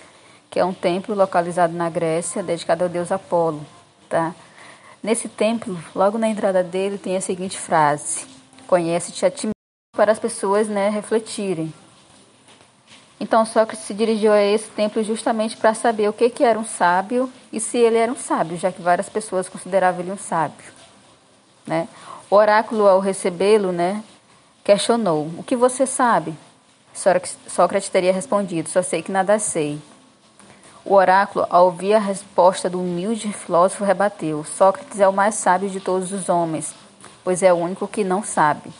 que 0.49 0.57
é 0.57 0.63
um 0.63 0.73
templo 0.73 1.13
localizado 1.13 1.73
na 1.73 1.89
Grécia, 1.89 2.41
dedicado 2.41 2.85
ao 2.85 2.89
deus 2.89 3.11
Apolo. 3.11 3.59
Tá? 4.07 4.33
Nesse 5.03 5.27
templo, 5.27 5.77
logo 5.93 6.17
na 6.17 6.29
entrada 6.29 6.63
dele, 6.63 6.97
tem 6.97 7.17
a 7.17 7.21
seguinte 7.21 7.57
frase: 7.59 8.25
Conhece-te 8.67 9.25
a 9.25 9.29
ti 9.29 9.47
mesmo, 9.47 9.51
para 9.97 10.13
as 10.13 10.19
pessoas 10.19 10.69
né, 10.69 10.87
refletirem. 10.87 11.73
Então 13.19 13.45
Sócrates 13.45 13.85
se 13.85 13.93
dirigiu 13.93 14.31
a 14.31 14.41
esse 14.41 14.69
templo 14.69 15.03
justamente 15.03 15.57
para 15.57 15.73
saber 15.73 16.07
o 16.07 16.13
que, 16.13 16.29
que 16.29 16.45
era 16.45 16.57
um 16.57 16.63
sábio 16.63 17.29
e 17.53 17.59
se 17.59 17.77
ele 17.77 17.99
era 17.99 18.11
um 18.11 18.17
sábio, 18.17 18.57
já 18.57 18.71
que 18.71 18.81
várias 18.81 19.07
pessoas 19.07 19.47
consideravam 19.47 20.01
ele 20.01 20.11
um 20.11 20.17
sábio. 20.17 20.73
Né? 21.67 21.87
O 22.29 22.35
oráculo, 22.35 22.87
ao 22.87 22.99
recebê-lo, 22.99 23.71
né, 23.71 24.03
questionou: 24.63 25.29
O 25.37 25.43
que 25.43 25.55
você 25.55 25.85
sabe? 25.85 26.35
Sócrates 27.47 27.89
teria 27.89 28.11
respondido: 28.11 28.69
Só 28.69 28.81
sei 28.81 29.03
que 29.03 29.11
nada 29.11 29.37
sei. 29.37 29.79
O 30.83 30.95
oráculo, 30.95 31.45
ao 31.47 31.65
ouvir 31.65 31.93
a 31.93 31.99
resposta 31.99 32.69
do 32.69 32.79
humilde 32.79 33.31
filósofo, 33.31 33.83
rebateu: 33.83 34.43
Sócrates 34.43 34.99
é 34.99 35.07
o 35.07 35.13
mais 35.13 35.35
sábio 35.35 35.69
de 35.69 35.79
todos 35.79 36.11
os 36.11 36.29
homens, 36.29 36.73
pois 37.23 37.43
é 37.43 37.53
o 37.53 37.57
único 37.57 37.87
que 37.87 38.03
não 38.03 38.23
sabe. 38.23 38.73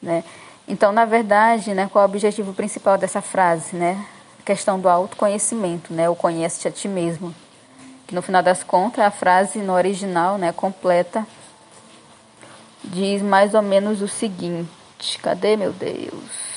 Né? 0.00 0.22
Então, 0.68 0.92
na 0.92 1.06
verdade, 1.06 1.72
né, 1.72 1.88
qual 1.90 2.04
é 2.04 2.06
o 2.06 2.10
objetivo 2.10 2.52
principal 2.52 2.98
dessa 2.98 3.22
frase? 3.22 3.74
Né? 3.74 4.04
A 4.40 4.42
questão 4.42 4.78
do 4.78 4.90
autoconhecimento, 4.90 5.92
né? 5.92 6.06
o 6.08 6.14
conhece-te 6.14 6.68
a 6.68 6.70
ti 6.70 6.86
mesmo. 6.86 7.34
No 8.12 8.22
final 8.22 8.42
das 8.42 8.62
contas, 8.62 9.04
a 9.04 9.10
frase 9.10 9.58
no 9.58 9.72
original 9.72 10.38
né, 10.38 10.52
completa 10.52 11.26
diz 12.84 13.22
mais 13.22 13.54
ou 13.54 13.62
menos 13.62 14.02
o 14.02 14.08
seguinte: 14.08 15.18
cadê 15.22 15.56
meu 15.56 15.72
Deus? 15.72 16.54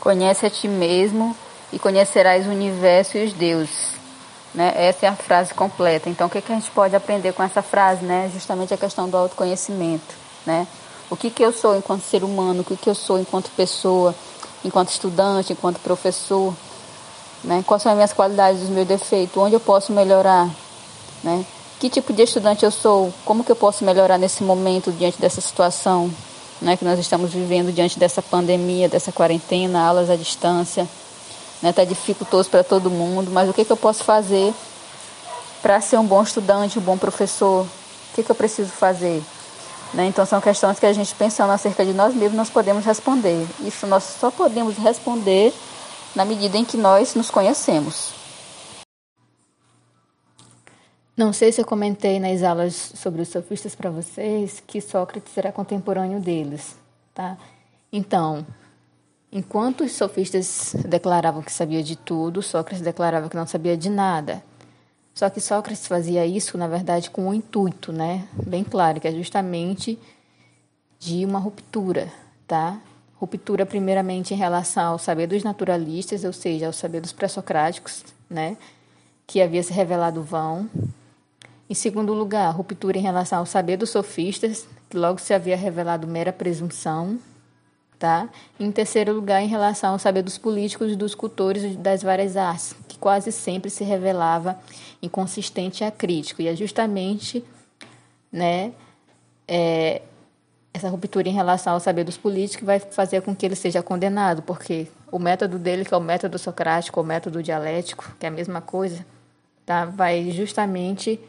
Conhece 0.00 0.46
a 0.46 0.50
ti 0.50 0.66
mesmo 0.66 1.36
e 1.72 1.78
conhecerás 1.78 2.46
o 2.46 2.50
universo 2.50 3.18
e 3.18 3.24
os 3.24 3.32
deuses. 3.34 3.99
Né? 4.54 4.72
Essa 4.76 5.06
é 5.06 5.08
a 5.08 5.14
frase 5.14 5.54
completa. 5.54 6.08
Então, 6.08 6.26
o 6.26 6.30
que, 6.30 6.40
que 6.40 6.52
a 6.52 6.54
gente 6.54 6.70
pode 6.70 6.94
aprender 6.96 7.32
com 7.32 7.42
essa 7.42 7.62
frase? 7.62 8.04
Né? 8.04 8.30
Justamente 8.32 8.74
a 8.74 8.76
questão 8.76 9.08
do 9.08 9.16
autoconhecimento. 9.16 10.14
Né? 10.44 10.66
O 11.08 11.16
que, 11.16 11.30
que 11.30 11.42
eu 11.42 11.52
sou 11.52 11.76
enquanto 11.76 12.02
ser 12.02 12.24
humano, 12.24 12.60
o 12.62 12.64
que, 12.64 12.76
que 12.76 12.88
eu 12.88 12.94
sou 12.94 13.18
enquanto 13.18 13.50
pessoa, 13.50 14.14
enquanto 14.64 14.90
estudante, 14.90 15.52
enquanto 15.52 15.78
professor, 15.80 16.54
né? 17.42 17.64
Quais 17.66 17.82
são 17.82 17.92
as 17.92 17.96
minhas 17.96 18.12
qualidades, 18.12 18.62
os 18.62 18.68
meus 18.68 18.86
defeitos, 18.86 19.36
onde 19.36 19.54
eu 19.54 19.60
posso 19.60 19.92
melhorar, 19.92 20.48
né? 21.22 21.44
Que 21.78 21.88
tipo 21.88 22.12
de 22.12 22.22
estudante 22.22 22.64
eu 22.64 22.70
sou? 22.70 23.12
Como 23.24 23.42
que 23.42 23.50
eu 23.50 23.56
posso 23.56 23.84
melhorar 23.84 24.18
nesse 24.18 24.42
momento 24.42 24.92
diante 24.92 25.18
dessa 25.18 25.40
situação, 25.40 26.10
né, 26.60 26.76
que 26.76 26.84
nós 26.84 26.98
estamos 26.98 27.32
vivendo 27.32 27.72
diante 27.72 27.98
dessa 27.98 28.20
pandemia, 28.20 28.86
dessa 28.86 29.10
quarentena, 29.10 29.82
aulas 29.82 30.10
à 30.10 30.16
distância, 30.16 30.86
né? 31.62 31.72
Tá 31.72 31.84
dificultoso 31.84 32.48
para 32.48 32.64
todo 32.64 32.90
mundo, 32.90 33.30
mas 33.30 33.48
o 33.48 33.52
que 33.52 33.64
que 33.64 33.72
eu 33.72 33.76
posso 33.76 34.04
fazer 34.04 34.52
para 35.62 35.80
ser 35.80 35.98
um 35.98 36.06
bom 36.06 36.22
estudante, 36.22 36.78
um 36.78 36.82
bom 36.82 36.96
professor? 36.96 37.64
O 37.64 38.14
que 38.14 38.22
que 38.22 38.30
eu 38.30 38.34
preciso 38.34 38.70
fazer? 38.70 39.22
Né? 39.92 40.06
Então, 40.06 40.24
são 40.24 40.40
questões 40.40 40.78
que 40.78 40.86
a 40.86 40.92
gente, 40.92 41.14
pensando 41.14 41.50
acerca 41.52 41.84
de 41.84 41.92
nós 41.92 42.14
mesmos, 42.14 42.36
nós 42.36 42.50
podemos 42.50 42.84
responder. 42.84 43.46
Isso 43.60 43.86
nós 43.86 44.04
só 44.04 44.30
podemos 44.30 44.76
responder 44.76 45.52
na 46.14 46.24
medida 46.24 46.56
em 46.56 46.64
que 46.64 46.76
nós 46.76 47.14
nos 47.14 47.30
conhecemos. 47.30 48.12
Não 51.16 51.32
sei 51.32 51.52
se 51.52 51.60
eu 51.60 51.66
comentei 51.66 52.18
nas 52.18 52.42
aulas 52.42 52.92
sobre 52.94 53.20
os 53.20 53.28
sofistas 53.28 53.74
para 53.74 53.90
vocês 53.90 54.62
que 54.66 54.80
Sócrates 54.80 55.36
era 55.36 55.52
contemporâneo 55.52 56.18
deles, 56.18 56.76
tá? 57.12 57.36
Então, 57.92 58.46
enquanto 59.32 59.84
os 59.84 59.92
sofistas 59.92 60.74
declaravam 60.86 61.42
que 61.42 61.52
sabia 61.52 61.82
de 61.82 61.96
tudo, 61.96 62.42
Sócrates 62.42 62.82
declarava 62.82 63.28
que 63.28 63.36
não 63.36 63.46
sabia 63.46 63.76
de 63.76 63.88
nada. 63.88 64.42
Só 65.14 65.28
que 65.28 65.40
Sócrates 65.40 65.86
fazia 65.86 66.24
isso, 66.24 66.56
na 66.56 66.66
verdade, 66.66 67.10
com 67.10 67.28
um 67.28 67.34
intuito, 67.34 67.92
né? 67.92 68.26
Bem 68.46 68.64
claro, 68.64 69.00
que 69.00 69.08
é 69.08 69.12
justamente 69.12 69.98
de 70.98 71.24
uma 71.24 71.38
ruptura, 71.38 72.12
tá? 72.46 72.80
Ruptura, 73.16 73.66
primeiramente, 73.66 74.32
em 74.32 74.36
relação 74.36 74.92
ao 74.92 74.98
saber 74.98 75.26
dos 75.26 75.42
naturalistas, 75.42 76.24
ou 76.24 76.32
seja, 76.32 76.66
ao 76.66 76.72
saber 76.72 77.00
dos 77.00 77.12
pré-socráticos, 77.12 78.04
né? 78.28 78.56
Que 79.26 79.42
havia 79.42 79.62
se 79.62 79.72
revelado 79.72 80.22
vão. 80.22 80.70
Em 81.68 81.74
segundo 81.74 82.12
lugar, 82.14 82.50
ruptura 82.50 82.98
em 82.98 83.02
relação 83.02 83.40
ao 83.40 83.46
saber 83.46 83.76
dos 83.76 83.90
sofistas, 83.90 84.66
que 84.88 84.96
logo 84.96 85.20
se 85.20 85.32
havia 85.32 85.56
revelado 85.56 86.06
mera 86.06 86.32
presunção, 86.32 87.18
tá? 88.00 88.30
Em 88.58 88.72
terceiro 88.72 89.12
lugar, 89.12 89.42
em 89.42 89.46
relação 89.46 89.92
ao 89.92 89.98
saber 89.98 90.22
dos 90.22 90.38
políticos 90.38 90.90
e 90.90 90.96
dos 90.96 91.14
cultores 91.14 91.76
das 91.76 92.02
várias 92.02 92.34
artes, 92.34 92.74
que 92.88 92.98
quase 92.98 93.30
sempre 93.30 93.68
se 93.68 93.84
revelava 93.84 94.58
inconsistente 95.02 95.84
e 95.84 95.86
acrítico. 95.86 96.40
E 96.40 96.48
é 96.48 96.56
justamente 96.56 97.44
né, 98.32 98.72
é, 99.46 100.00
essa 100.72 100.88
ruptura 100.88 101.28
em 101.28 101.32
relação 101.32 101.74
ao 101.74 101.80
saber 101.80 102.04
dos 102.04 102.16
políticos 102.16 102.56
que 102.56 102.64
vai 102.64 102.80
fazer 102.80 103.20
com 103.20 103.36
que 103.36 103.44
ele 103.44 103.54
seja 103.54 103.82
condenado, 103.82 104.40
porque 104.40 104.88
o 105.12 105.18
método 105.18 105.58
dele, 105.58 105.84
que 105.84 105.92
é 105.92 105.96
o 105.96 106.00
método 106.00 106.38
socrático, 106.38 107.02
o 107.02 107.04
método 107.04 107.42
dialético, 107.42 108.10
que 108.18 108.24
é 108.24 108.30
a 108.30 108.32
mesma 108.32 108.62
coisa, 108.62 109.04
tá, 109.66 109.84
vai 109.84 110.30
justamente 110.30 111.20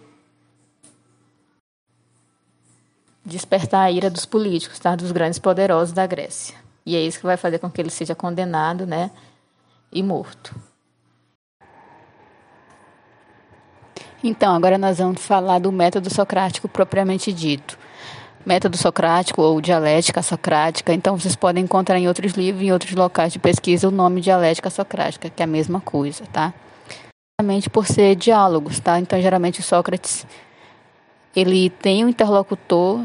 despertar 3.25 3.85
a 3.85 3.91
ira 3.91 4.09
dos 4.09 4.25
políticos, 4.25 4.79
tá, 4.79 4.95
dos 4.95 5.11
grandes 5.11 5.39
poderosos 5.39 5.93
da 5.93 6.05
Grécia. 6.05 6.55
E 6.85 6.95
é 6.95 7.01
isso 7.01 7.19
que 7.19 7.25
vai 7.25 7.37
fazer 7.37 7.59
com 7.59 7.69
que 7.69 7.79
ele 7.79 7.89
seja 7.89 8.15
condenado, 8.15 8.85
né, 8.85 9.11
e 9.91 10.01
morto. 10.01 10.55
Então, 14.23 14.53
agora 14.53 14.77
nós 14.77 14.99
vamos 14.99 15.25
falar 15.25 15.59
do 15.59 15.71
método 15.71 16.13
socrático 16.13 16.67
propriamente 16.67 17.33
dito. 17.33 17.77
Método 18.45 18.77
socrático 18.77 19.41
ou 19.41 19.59
dialética 19.59 20.21
socrática. 20.21 20.93
Então, 20.93 21.17
vocês 21.17 21.35
podem 21.35 21.63
encontrar 21.63 21.97
em 21.97 22.07
outros 22.07 22.33
livros, 22.33 22.63
em 22.63 22.71
outros 22.71 22.93
locais 22.93 23.33
de 23.33 23.39
pesquisa, 23.39 23.87
o 23.87 23.91
nome 23.91 24.21
dialética 24.21 24.69
socrática, 24.69 25.29
que 25.29 25.41
é 25.41 25.45
a 25.45 25.47
mesma 25.47 25.81
coisa, 25.81 26.23
tá? 26.31 26.53
Por 27.71 27.87
ser 27.87 28.15
diálogos, 28.15 28.79
tá? 28.79 28.99
Então, 28.99 29.19
geralmente 29.19 29.63
Sócrates 29.63 30.27
ele 31.35 31.69
tem 31.69 32.03
um 32.05 32.09
interlocutor 32.09 33.03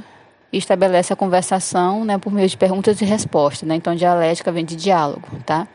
e 0.53 0.59
estabelece 0.59 1.13
a 1.13 1.17
conversação, 1.17 2.05
né, 2.05 2.19
por 2.19 2.33
meio 2.33 2.49
de 2.49 2.57
perguntas 2.57 3.01
e 3.01 3.05
respostas, 3.05 3.69
né? 3.69 3.75
Então, 3.75 3.95
dialética 3.95 4.51
vem 4.51 4.65
de 4.65 4.77
diálogo, 4.77 5.29
tá? 5.45 5.67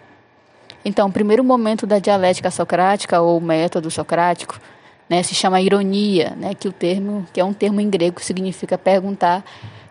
Então, 0.84 1.08
o 1.08 1.12
primeiro 1.12 1.43
momento 1.43 1.86
da 1.86 2.00
dialética 2.00 2.50
socrática 2.50 3.22
ou 3.22 3.39
método 3.39 3.91
socrático 3.91 4.60
né, 5.08 5.22
se 5.22 5.36
chama 5.36 5.62
ironia, 5.62 6.34
né, 6.38 6.55
que 6.55 6.67
o 6.67 6.72
termo 6.72 7.25
que 7.34 7.39
é 7.39 7.46
um 7.46 7.53
termo 7.53 7.81
em 7.81 7.89
grego 7.89 8.15
que 8.15 8.25
significa 8.25 8.77
perguntar 8.77 9.43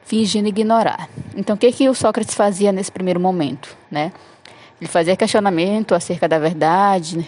fingindo 0.02 0.48
ignorar. 0.48 1.08
Então, 1.36 1.54
o 1.54 1.58
que 1.58 1.70
que 1.70 1.88
o 1.88 1.94
Sócrates 1.94 2.34
fazia 2.34 2.72
nesse 2.72 2.90
primeiro 2.90 3.20
momento, 3.20 3.76
né? 3.88 4.12
Ele 4.80 4.88
fazia 4.88 5.14
questionamento 5.14 5.94
acerca 5.94 6.26
da 6.26 6.38
verdade, 6.38 7.18
né? 7.18 7.24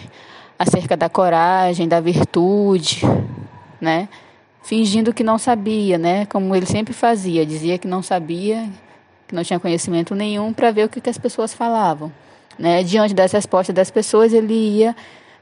acerca 0.57 0.97
da 0.97 1.07
coragem, 1.07 1.87
da 1.87 2.01
virtude, 2.01 3.01
né? 3.79 4.09
Fingindo 4.63 5.13
que 5.13 5.23
não 5.23 5.37
sabia, 5.37 5.97
né? 5.97 6.25
Como 6.25 6.55
ele 6.55 6.65
sempre 6.65 6.93
fazia, 6.93 7.45
dizia 7.45 7.77
que 7.77 7.87
não 7.87 8.01
sabia, 8.01 8.69
que 9.27 9.35
não 9.35 9.43
tinha 9.43 9.59
conhecimento 9.59 10.15
nenhum, 10.15 10.53
para 10.53 10.71
ver 10.71 10.85
o 10.85 10.89
que, 10.89 11.01
que 11.01 11.09
as 11.09 11.17
pessoas 11.17 11.53
falavam, 11.53 12.11
né? 12.57 12.81
Diante 12.81 13.13
das 13.13 13.31
respostas 13.33 13.75
das 13.75 13.91
pessoas, 13.91 14.31
ele 14.31 14.53
ia 14.53 14.95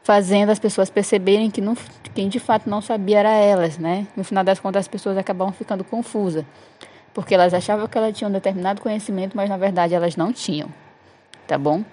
fazendo 0.04 0.50
as 0.50 0.58
pessoas 0.58 0.90
perceberem 0.90 1.51
que 1.51 1.62
não, 1.62 1.78
quem 2.16 2.28
de 2.28 2.40
fato 2.40 2.68
não 2.68 2.82
sabia 2.82 3.20
era 3.20 3.30
elas, 3.30 3.78
né? 3.78 4.08
No 4.18 4.24
final 4.24 4.44
das 4.44 4.60
contas, 4.60 4.82
as 4.82 4.88
pessoas 4.88 5.16
acabavam 5.16 5.54
ficando 5.54 5.84
confusas, 5.84 6.44
porque 7.13 7.36
elas 7.36 7.54
achavam 7.54 7.88
que 7.88 7.98
elas 7.98 8.18
tinham 8.18 8.30
um 8.30 8.34
determinado 8.34 8.82
conhecimento, 8.82 9.38
mas 9.38 9.48
na 9.48 9.58
verdade 9.58 9.94
elas 9.94 10.16
não 10.16 10.34
tinham, 10.34 10.68
tá 11.46 11.60
bom? 11.60 11.84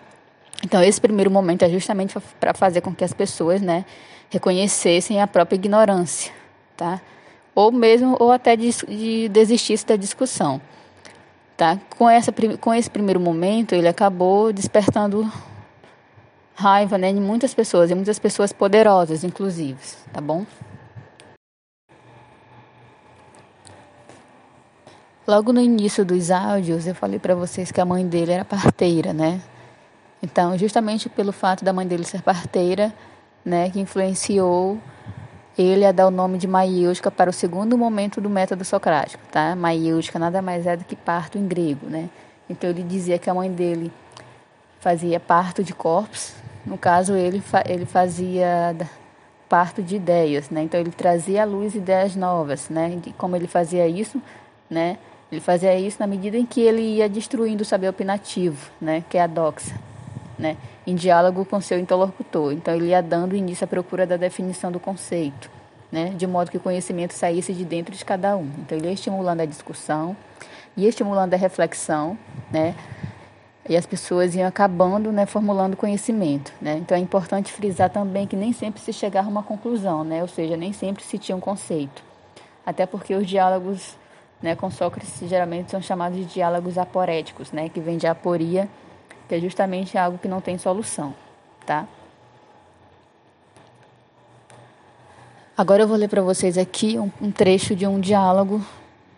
Então, 0.65 0.83
esse 0.83 0.99
primeiro 0.99 1.31
momento 1.31 1.63
é 1.63 1.69
justamente 1.69 2.15
para 2.41 2.55
fazer 2.55 2.81
com 2.81 2.95
que 2.95 3.05
as 3.05 3.13
pessoas, 3.13 3.61
né, 3.61 3.85
reconhecessem 4.31 5.21
a 5.21 5.27
própria 5.27 5.57
ignorância, 5.57 6.33
tá? 6.77 7.01
Ou 7.59 7.73
mesmo, 7.73 8.17
ou 8.21 8.31
até 8.31 8.55
de, 8.55 8.71
de 8.87 9.29
da 9.85 9.97
discussão, 9.97 10.61
tá? 11.57 11.77
Com, 11.99 12.09
essa, 12.09 12.33
com 12.61 12.73
esse 12.73 12.89
primeiro 12.89 13.19
momento, 13.19 13.75
ele 13.75 13.89
acabou 13.89 14.53
despertando 14.53 15.29
raiva, 16.55 16.97
né, 16.97 17.11
em 17.11 17.21
muitas 17.21 17.53
pessoas, 17.53 17.91
e 17.91 17.97
muitas 17.97 18.17
pessoas 18.17 18.53
poderosas, 18.53 19.25
inclusive, 19.25 19.77
tá 20.13 20.21
bom? 20.21 20.47
Logo 25.27 25.53
no 25.53 25.61
início 25.61 26.05
dos 26.05 26.31
áudios, 26.31 26.87
eu 26.87 26.95
falei 26.95 27.19
para 27.19 27.35
vocês 27.35 27.73
que 27.73 27.81
a 27.81 27.85
mãe 27.85 28.07
dele 28.07 28.31
era 28.31 28.45
parteira, 28.45 29.13
né? 29.13 29.43
Então, 30.23 30.57
justamente 30.57 31.09
pelo 31.09 31.33
fato 31.33 31.65
da 31.65 31.73
mãe 31.73 31.89
dele 31.89 32.05
ser 32.05 32.23
parteira, 32.23 32.95
né, 33.45 33.69
que 33.69 33.81
influenciou 33.81 34.79
ele 35.63 35.85
a 35.85 35.93
dar 35.93 36.07
o 36.07 36.11
nome 36.11 36.39
de 36.39 36.47
maiêutica 36.47 37.11
para 37.11 37.31
o 37.31 37.33
segundo 37.33 37.77
momento 37.77 38.21
do 38.21 38.31
método 38.31 38.65
socrático, 38.65 39.23
tá? 39.31 39.57
Maiêutica 39.57 40.19
nada 40.19 40.41
mais 40.41 40.67
é 40.67 40.77
do 40.77 40.85
que 40.85 40.95
parto 40.95 41.39
em 41.39 41.47
grego, 41.47 41.87
né? 41.87 42.09
Então 42.49 42.71
ele 42.71 42.83
dizia 42.83 43.19
que 43.19 43.29
a 43.29 43.35
mãe 43.35 43.51
dele 43.51 43.93
fazia 44.81 45.19
parto 45.19 45.63
de 45.63 45.75
corpos, 45.75 46.35
no 46.65 46.79
caso 46.79 47.15
ele 47.15 47.43
ele 47.67 47.87
fazia 47.87 48.77
parto 49.49 49.83
de 49.83 49.97
ideias, 49.97 50.51
né? 50.51 50.63
Então 50.63 50.79
ele 50.79 50.91
trazia 50.91 51.43
à 51.43 51.45
luz 51.45 51.75
ideias 51.75 52.15
novas, 52.15 52.69
né? 52.69 52.99
E 53.07 53.13
como 53.13 53.35
ele 53.35 53.47
fazia 53.47 53.87
isso, 53.89 54.23
né? 54.71 54.99
Ele 55.31 55.41
fazia 55.41 55.79
isso 55.79 55.97
na 56.01 56.07
medida 56.07 56.37
em 56.39 56.47
que 56.47 56.61
ele 56.61 56.81
ia 56.81 57.09
destruindo 57.09 57.63
o 57.63 57.67
saber 57.67 57.89
opinativo, 57.89 58.71
né? 58.81 59.03
Que 59.11 59.19
é 59.19 59.23
a 59.23 59.27
doxa 59.27 59.75
né, 60.39 60.57
em 60.87 60.95
diálogo 60.95 61.45
com 61.45 61.61
seu 61.61 61.79
interlocutor. 61.79 62.53
Então, 62.53 62.75
ele 62.75 62.87
ia 62.87 63.03
dando 63.03 63.35
início 63.35 63.65
à 63.65 63.67
procura 63.67 64.07
da 64.07 64.17
definição 64.17 64.71
do 64.71 64.79
conceito, 64.79 65.51
né, 65.91 66.11
de 66.17 66.27
modo 66.27 66.51
que 66.51 66.57
o 66.57 66.61
conhecimento 66.61 67.13
saísse 67.13 67.53
de 67.53 67.65
dentro 67.65 67.95
de 67.95 68.05
cada 68.05 68.37
um. 68.37 68.49
Então, 68.59 68.79
ele 68.79 68.87
ia 68.87 68.93
estimulando 68.93 69.41
a 69.41 69.47
discussão, 69.47 70.17
ia 70.77 70.89
estimulando 70.89 71.35
a 71.35 71.37
reflexão, 71.37 72.17
né, 72.53 72.75
e 73.69 73.77
as 73.77 73.85
pessoas 73.85 74.35
iam 74.35 74.47
acabando, 74.47 75.13
né, 75.13 75.27
formulando 75.27 75.77
conhecimento, 75.77 76.53
né. 76.61 76.79
Então, 76.79 76.97
é 76.97 77.01
importante 77.01 77.53
frisar 77.53 77.91
também 77.91 78.27
que 78.27 78.37
nem 78.37 78.53
sempre 78.53 78.81
se 78.81 78.93
chegava 78.93 79.29
a 79.29 79.31
uma 79.31 79.43
conclusão, 79.43 80.05
né, 80.05 80.23
ou 80.23 80.29
seja, 80.29 80.57
nem 80.57 80.73
sempre 80.73 81.03
se 81.03 81.19
tinha 81.19 81.37
um 81.37 81.41
conceito. 81.41 82.03
Até 82.65 82.87
porque 82.87 83.15
os 83.15 83.27
diálogos 83.27 83.97
né, 84.41 84.55
com 84.55 84.71
Sócrates 84.71 85.19
geralmente 85.29 85.71
são 85.71 85.83
chamados 85.83 86.17
de 86.17 86.25
diálogos 86.25 86.79
aporéticos, 86.79 87.51
né, 87.51 87.69
que 87.69 87.81
vem 87.81 87.97
de 87.97 88.07
aporia, 88.07 88.69
que 89.29 89.35
é 89.35 89.41
justamente 89.41 89.99
algo 89.99 90.19
que 90.19 90.27
não 90.27 90.41
tem 90.41 90.57
solução, 90.57 91.15
tá? 91.67 91.87
Agora 95.57 95.83
eu 95.83 95.89
vou 95.89 95.97
ler 95.97 96.09
para 96.09 96.23
vocês 96.23 96.57
aqui 96.57 96.99
um, 96.99 97.11
um, 97.21 97.31
trecho 97.33 97.75
de 97.75 97.87
um 97.87 97.99
diálogo, 97.99 98.65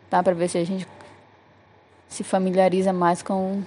tá? 0.08 0.22
Para 0.22 0.32
ver 0.32 0.48
se 0.48 0.58
a 0.58 0.64
gente 0.64 0.88
se 2.08 2.24
familiariza 2.24 2.92
mais 2.92 3.22
com 3.22 3.58
o 3.58 3.64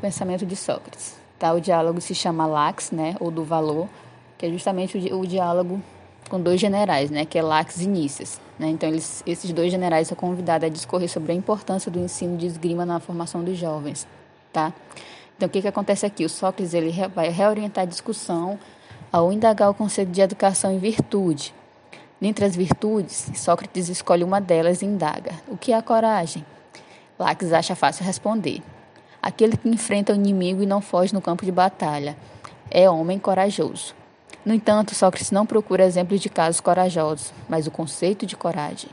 pensamento 0.00 0.46
de 0.46 0.54
Sócrates, 0.54 1.16
tá? 1.38 1.52
O 1.52 1.60
diálogo 1.60 2.00
se 2.00 2.14
chama 2.14 2.46
Lax, 2.46 2.92
né? 2.92 3.16
Ou 3.18 3.30
do 3.30 3.42
valor, 3.44 3.88
que 4.38 4.46
é 4.46 4.50
justamente 4.50 4.96
o, 4.96 5.18
o 5.18 5.26
diálogo 5.26 5.82
com 6.30 6.40
dois 6.40 6.60
generais, 6.60 7.10
né? 7.10 7.24
Que 7.24 7.40
é 7.40 7.42
Lax 7.42 7.80
e 7.80 7.88
Nícias, 7.88 8.40
né? 8.56 8.68
Então 8.68 8.88
eles, 8.88 9.22
esses 9.26 9.52
dois 9.52 9.72
generais 9.72 10.06
são 10.06 10.16
convidados 10.16 10.64
a 10.64 10.70
discorrer 10.70 11.10
sobre 11.10 11.32
a 11.32 11.34
importância 11.34 11.90
do 11.90 11.98
ensino 11.98 12.36
de 12.36 12.46
esgrima 12.46 12.86
na 12.86 13.00
formação 13.00 13.42
dos 13.42 13.58
jovens, 13.58 14.06
tá? 14.52 14.72
Então, 15.42 15.48
o 15.48 15.50
que, 15.50 15.62
que 15.62 15.66
acontece 15.66 16.06
aqui? 16.06 16.24
O 16.24 16.28
Sócrates 16.28 16.72
ele 16.72 16.92
vai 17.12 17.28
reorientar 17.28 17.82
a 17.82 17.84
discussão 17.84 18.56
ao 19.10 19.32
indagar 19.32 19.68
o 19.68 19.74
conceito 19.74 20.12
de 20.12 20.20
educação 20.20 20.70
em 20.70 20.78
virtude. 20.78 21.52
Dentre 22.20 22.44
as 22.44 22.54
virtudes, 22.54 23.28
Sócrates 23.34 23.88
escolhe 23.88 24.22
uma 24.22 24.40
delas 24.40 24.82
e 24.82 24.86
indaga: 24.86 25.32
o 25.48 25.56
que 25.56 25.72
é 25.72 25.76
a 25.76 25.82
coragem? 25.82 26.46
Laques 27.18 27.52
acha 27.52 27.74
fácil 27.74 28.04
responder: 28.04 28.62
aquele 29.20 29.56
que 29.56 29.68
enfrenta 29.68 30.12
o 30.12 30.14
inimigo 30.14 30.62
e 30.62 30.66
não 30.66 30.80
foge 30.80 31.12
no 31.12 31.20
campo 31.20 31.44
de 31.44 31.50
batalha. 31.50 32.16
É 32.70 32.88
homem 32.88 33.18
corajoso. 33.18 33.96
No 34.44 34.54
entanto, 34.54 34.94
Sócrates 34.94 35.32
não 35.32 35.44
procura 35.44 35.84
exemplos 35.84 36.20
de 36.20 36.28
casos 36.28 36.60
corajosos, 36.60 37.32
mas 37.48 37.66
o 37.66 37.70
conceito 37.72 38.24
de 38.24 38.36
coragem. 38.36 38.90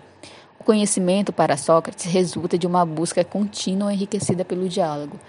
O 0.59 0.63
conhecimento 0.63 1.31
para 1.31 1.55
Sócrates 1.55 2.05
resulta 2.05 2.57
de 2.57 2.65
uma 2.65 2.83
busca 2.87 3.23
contínua 3.23 3.93
enriquecida 3.93 4.43
pelo 4.43 4.67
diálogo, 4.67 5.19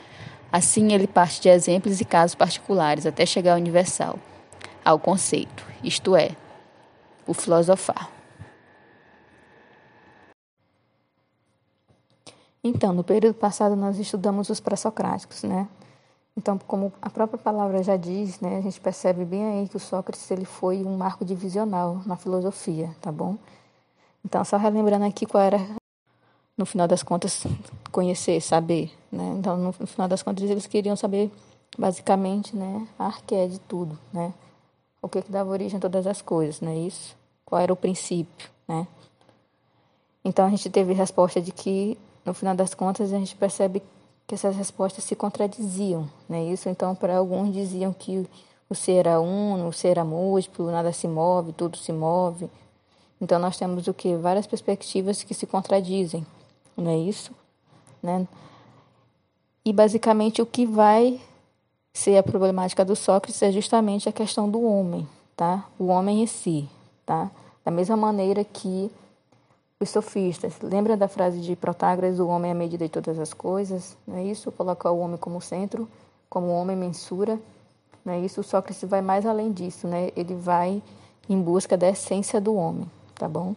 Assim, 0.53 0.93
ele 0.93 1.07
parte 1.07 1.41
de 1.41 1.49
exemplos 1.49 2.01
e 2.01 2.05
casos 2.05 2.35
particulares 2.35 3.07
até 3.07 3.25
chegar 3.25 3.53
ao 3.53 3.59
universal, 3.59 4.19
ao 4.85 4.99
conceito, 4.99 5.65
isto 5.83 6.17
é, 6.17 6.37
o 7.27 7.33
filosofar. 7.33 8.11
Então, 12.63 12.93
no 12.93 13.03
período 13.03 13.35
passado 13.35 13.75
nós 13.75 13.99
estudamos 13.99 14.51
os 14.51 14.61
pré-socráticos, 14.61 15.45
né? 15.45 15.67
Então, 16.37 16.59
como 16.59 16.93
a 17.01 17.11
própria 17.11 17.39
palavra 17.39 17.83
já 17.83 17.97
diz, 17.97 18.41
né, 18.41 18.59
a 18.59 18.61
gente 18.61 18.81
percebe 18.81 19.25
bem 19.25 19.45
aí 19.45 19.69
que 19.69 19.77
o 19.77 19.81
Sócrates 19.81 20.31
ele 20.31 20.45
foi 20.45 20.85
um 20.85 20.97
marco 20.97 21.25
divisional 21.25 22.01
na 22.07 22.17
filosofia, 22.17 22.91
tá 23.01 23.11
bom? 23.11 23.37
Então, 24.25 24.45
só 24.45 24.57
relembrando 24.57 25.05
aqui 25.05 25.27
qual 25.27 25.43
era 25.43 25.59
no 26.57 26.67
final 26.67 26.87
das 26.87 27.03
contas, 27.03 27.47
conhecer, 27.91 28.41
saber. 28.41 29.00
Né? 29.11 29.35
Então, 29.39 29.57
no, 29.57 29.73
final 29.73 30.07
das 30.07 30.23
contas, 30.23 30.49
eles 30.49 30.67
queriam 30.67 30.95
saber, 30.95 31.31
basicamente, 31.77 32.55
né, 32.55 32.87
a 32.99 33.07
arqué 33.07 33.47
de 33.47 33.59
tudo, 33.59 33.99
né? 34.13 34.33
O 35.03 35.09
que, 35.09 35.23
que 35.23 35.33
dava 35.33 35.51
origem 35.51 35.79
a 35.79 35.81
todas 35.81 36.07
as 36.07 36.21
coisas, 36.23 36.61
não 36.61 36.71
é 36.71 36.77
isso? 36.77 37.17
Qual 37.45 37.61
era 37.61 37.73
o 37.73 37.77
princípio, 37.77 38.49
né? 38.69 38.87
Então, 40.25 40.47
a 40.47 40.51
gente 40.51 40.69
teve 40.69 40.93
resposta 40.93 41.41
de 41.41 41.51
que, 41.51 41.99
no 42.25 42.35
final 42.35 42.55
das 42.55 42.75
contas, 42.75 43.13
a 43.13 43.19
gente 43.19 43.35
percebe 43.35 43.83
que 44.27 44.35
essas 44.35 44.55
respostas 44.55 45.03
se 45.03 45.17
contradiziam, 45.17 46.09
né? 46.29 46.45
Isso, 46.45 46.69
então, 46.69 46.95
para 46.95 47.17
alguns 47.17 47.53
diziam 47.53 47.93
que 47.93 48.29
o 48.69 48.75
ser 48.75 49.07
era 49.07 49.21
uno, 49.21 49.69
o 49.69 49.73
ser 49.73 49.89
era 49.89 50.05
múltiplo, 50.05 50.71
nada 50.71 50.93
se 50.93 51.09
move, 51.09 51.53
tudo 51.53 51.77
se 51.77 51.93
move. 51.93 52.49
Então, 53.21 53.39
nós 53.41 53.57
temos 53.57 53.89
o 53.89 53.95
que? 53.95 54.15
Várias 54.15 54.47
perspectivas 54.47 55.25
que 55.25 55.35
se 55.35 55.47
contradizem, 55.47 56.25
não 56.77 56.91
é 56.91 56.97
isso? 56.97 57.33
Né? 58.03 58.27
E 59.65 59.73
basicamente 59.73 60.41
o 60.41 60.47
que 60.47 60.65
vai 60.65 61.21
ser 61.93 62.17
a 62.17 62.23
problemática 62.23 62.85
do 62.85 62.97
Sócrates 62.97 63.43
é 63.43 63.53
justamente 63.53 64.09
a 64.09 64.13
questão 64.13 64.49
do 64.49 64.63
homem, 64.63 65.07
tá? 65.37 65.67
O 65.79 65.87
homem 65.87 66.23
em 66.23 66.27
si, 66.27 66.69
tá? 67.05 67.31
Da 67.65 67.71
mesma 67.71 67.97
maneira 67.97 68.43
que 68.43 68.91
os 69.79 69.89
sofistas, 69.91 70.55
lembra 70.63 70.97
da 70.97 71.09
frase 71.09 71.41
de 71.41 71.57
Protágoras, 71.57 72.19
o 72.19 72.29
homem 72.29 72.51
é 72.51 72.53
a 72.53 72.57
medida 72.57 72.85
de 72.85 72.91
todas 72.91 73.19
as 73.19 73.33
coisas, 73.33 73.97
não 74.07 74.17
é 74.17 74.25
isso? 74.25 74.53
Colocar 74.53 74.91
o 74.91 74.99
homem 74.99 75.17
como 75.17 75.41
centro, 75.41 75.89
como 76.29 76.47
o 76.47 76.55
homem 76.55 76.77
mensura, 76.77 77.39
não 78.05 78.15
é 78.15 78.21
isso? 78.21 78.41
O 78.41 78.45
Sócrates 78.45 78.89
vai 78.89 79.03
mais 79.03 79.27
além 79.27 79.53
disso, 79.53 79.87
né? 79.87 80.11
Ele 80.17 80.35
vai 80.35 80.83
em 81.29 81.41
busca 81.41 81.77
da 81.77 81.89
essência 81.89 82.41
do 82.41 82.55
homem, 82.55 82.91
tá 83.15 83.29
bom? 83.29 83.55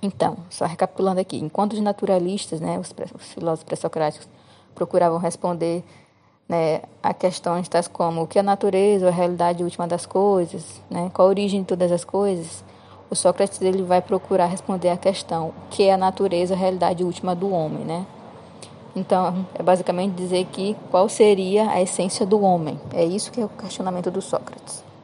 Então, 0.00 0.36
só 0.50 0.64
recapitulando 0.64 1.20
aqui, 1.20 1.36
enquanto 1.36 1.74
os 1.74 1.80
naturalistas, 1.80 2.60
né, 2.60 2.78
os, 2.78 2.92
os 3.14 3.32
filósofos 3.32 3.64
pré-socráticos, 3.64 4.28
procuravam 4.74 5.18
responder 5.18 5.84
né, 6.48 6.82
a 7.02 7.14
questões 7.14 7.68
tais 7.68 7.88
como 7.88 8.22
o 8.22 8.26
que 8.26 8.38
é 8.38 8.40
a 8.40 8.44
natureza, 8.44 9.08
a 9.08 9.10
realidade 9.10 9.62
última 9.62 9.86
das 9.86 10.06
coisas, 10.06 10.80
né, 10.90 11.10
qual 11.12 11.28
a 11.28 11.30
origem 11.30 11.60
de 11.60 11.66
todas 11.66 11.90
as 11.90 12.04
coisas, 12.04 12.64
o 13.10 13.14
Sócrates 13.14 13.60
ele 13.60 13.82
vai 13.82 14.00
procurar 14.00 14.46
responder 14.46 14.88
a 14.88 14.96
questão 14.96 15.48
o 15.48 15.54
que 15.70 15.84
é 15.84 15.92
a 15.92 15.96
natureza, 15.96 16.54
a 16.54 16.56
realidade 16.56 17.04
última 17.04 17.34
do 17.34 17.50
homem, 17.50 17.84
né? 17.84 18.06
Então, 18.94 19.46
é 19.54 19.62
basicamente 19.62 20.14
dizer 20.14 20.46
que 20.46 20.76
qual 20.90 21.08
seria 21.08 21.70
a 21.70 21.80
essência 21.80 22.26
do 22.26 22.42
homem. 22.42 22.78
É 22.92 23.04
isso 23.04 23.32
que 23.32 23.40
é 23.40 23.44
o 23.44 23.48
questionamento 23.48 24.10
do 24.10 24.20
Sócrates. 24.20 24.84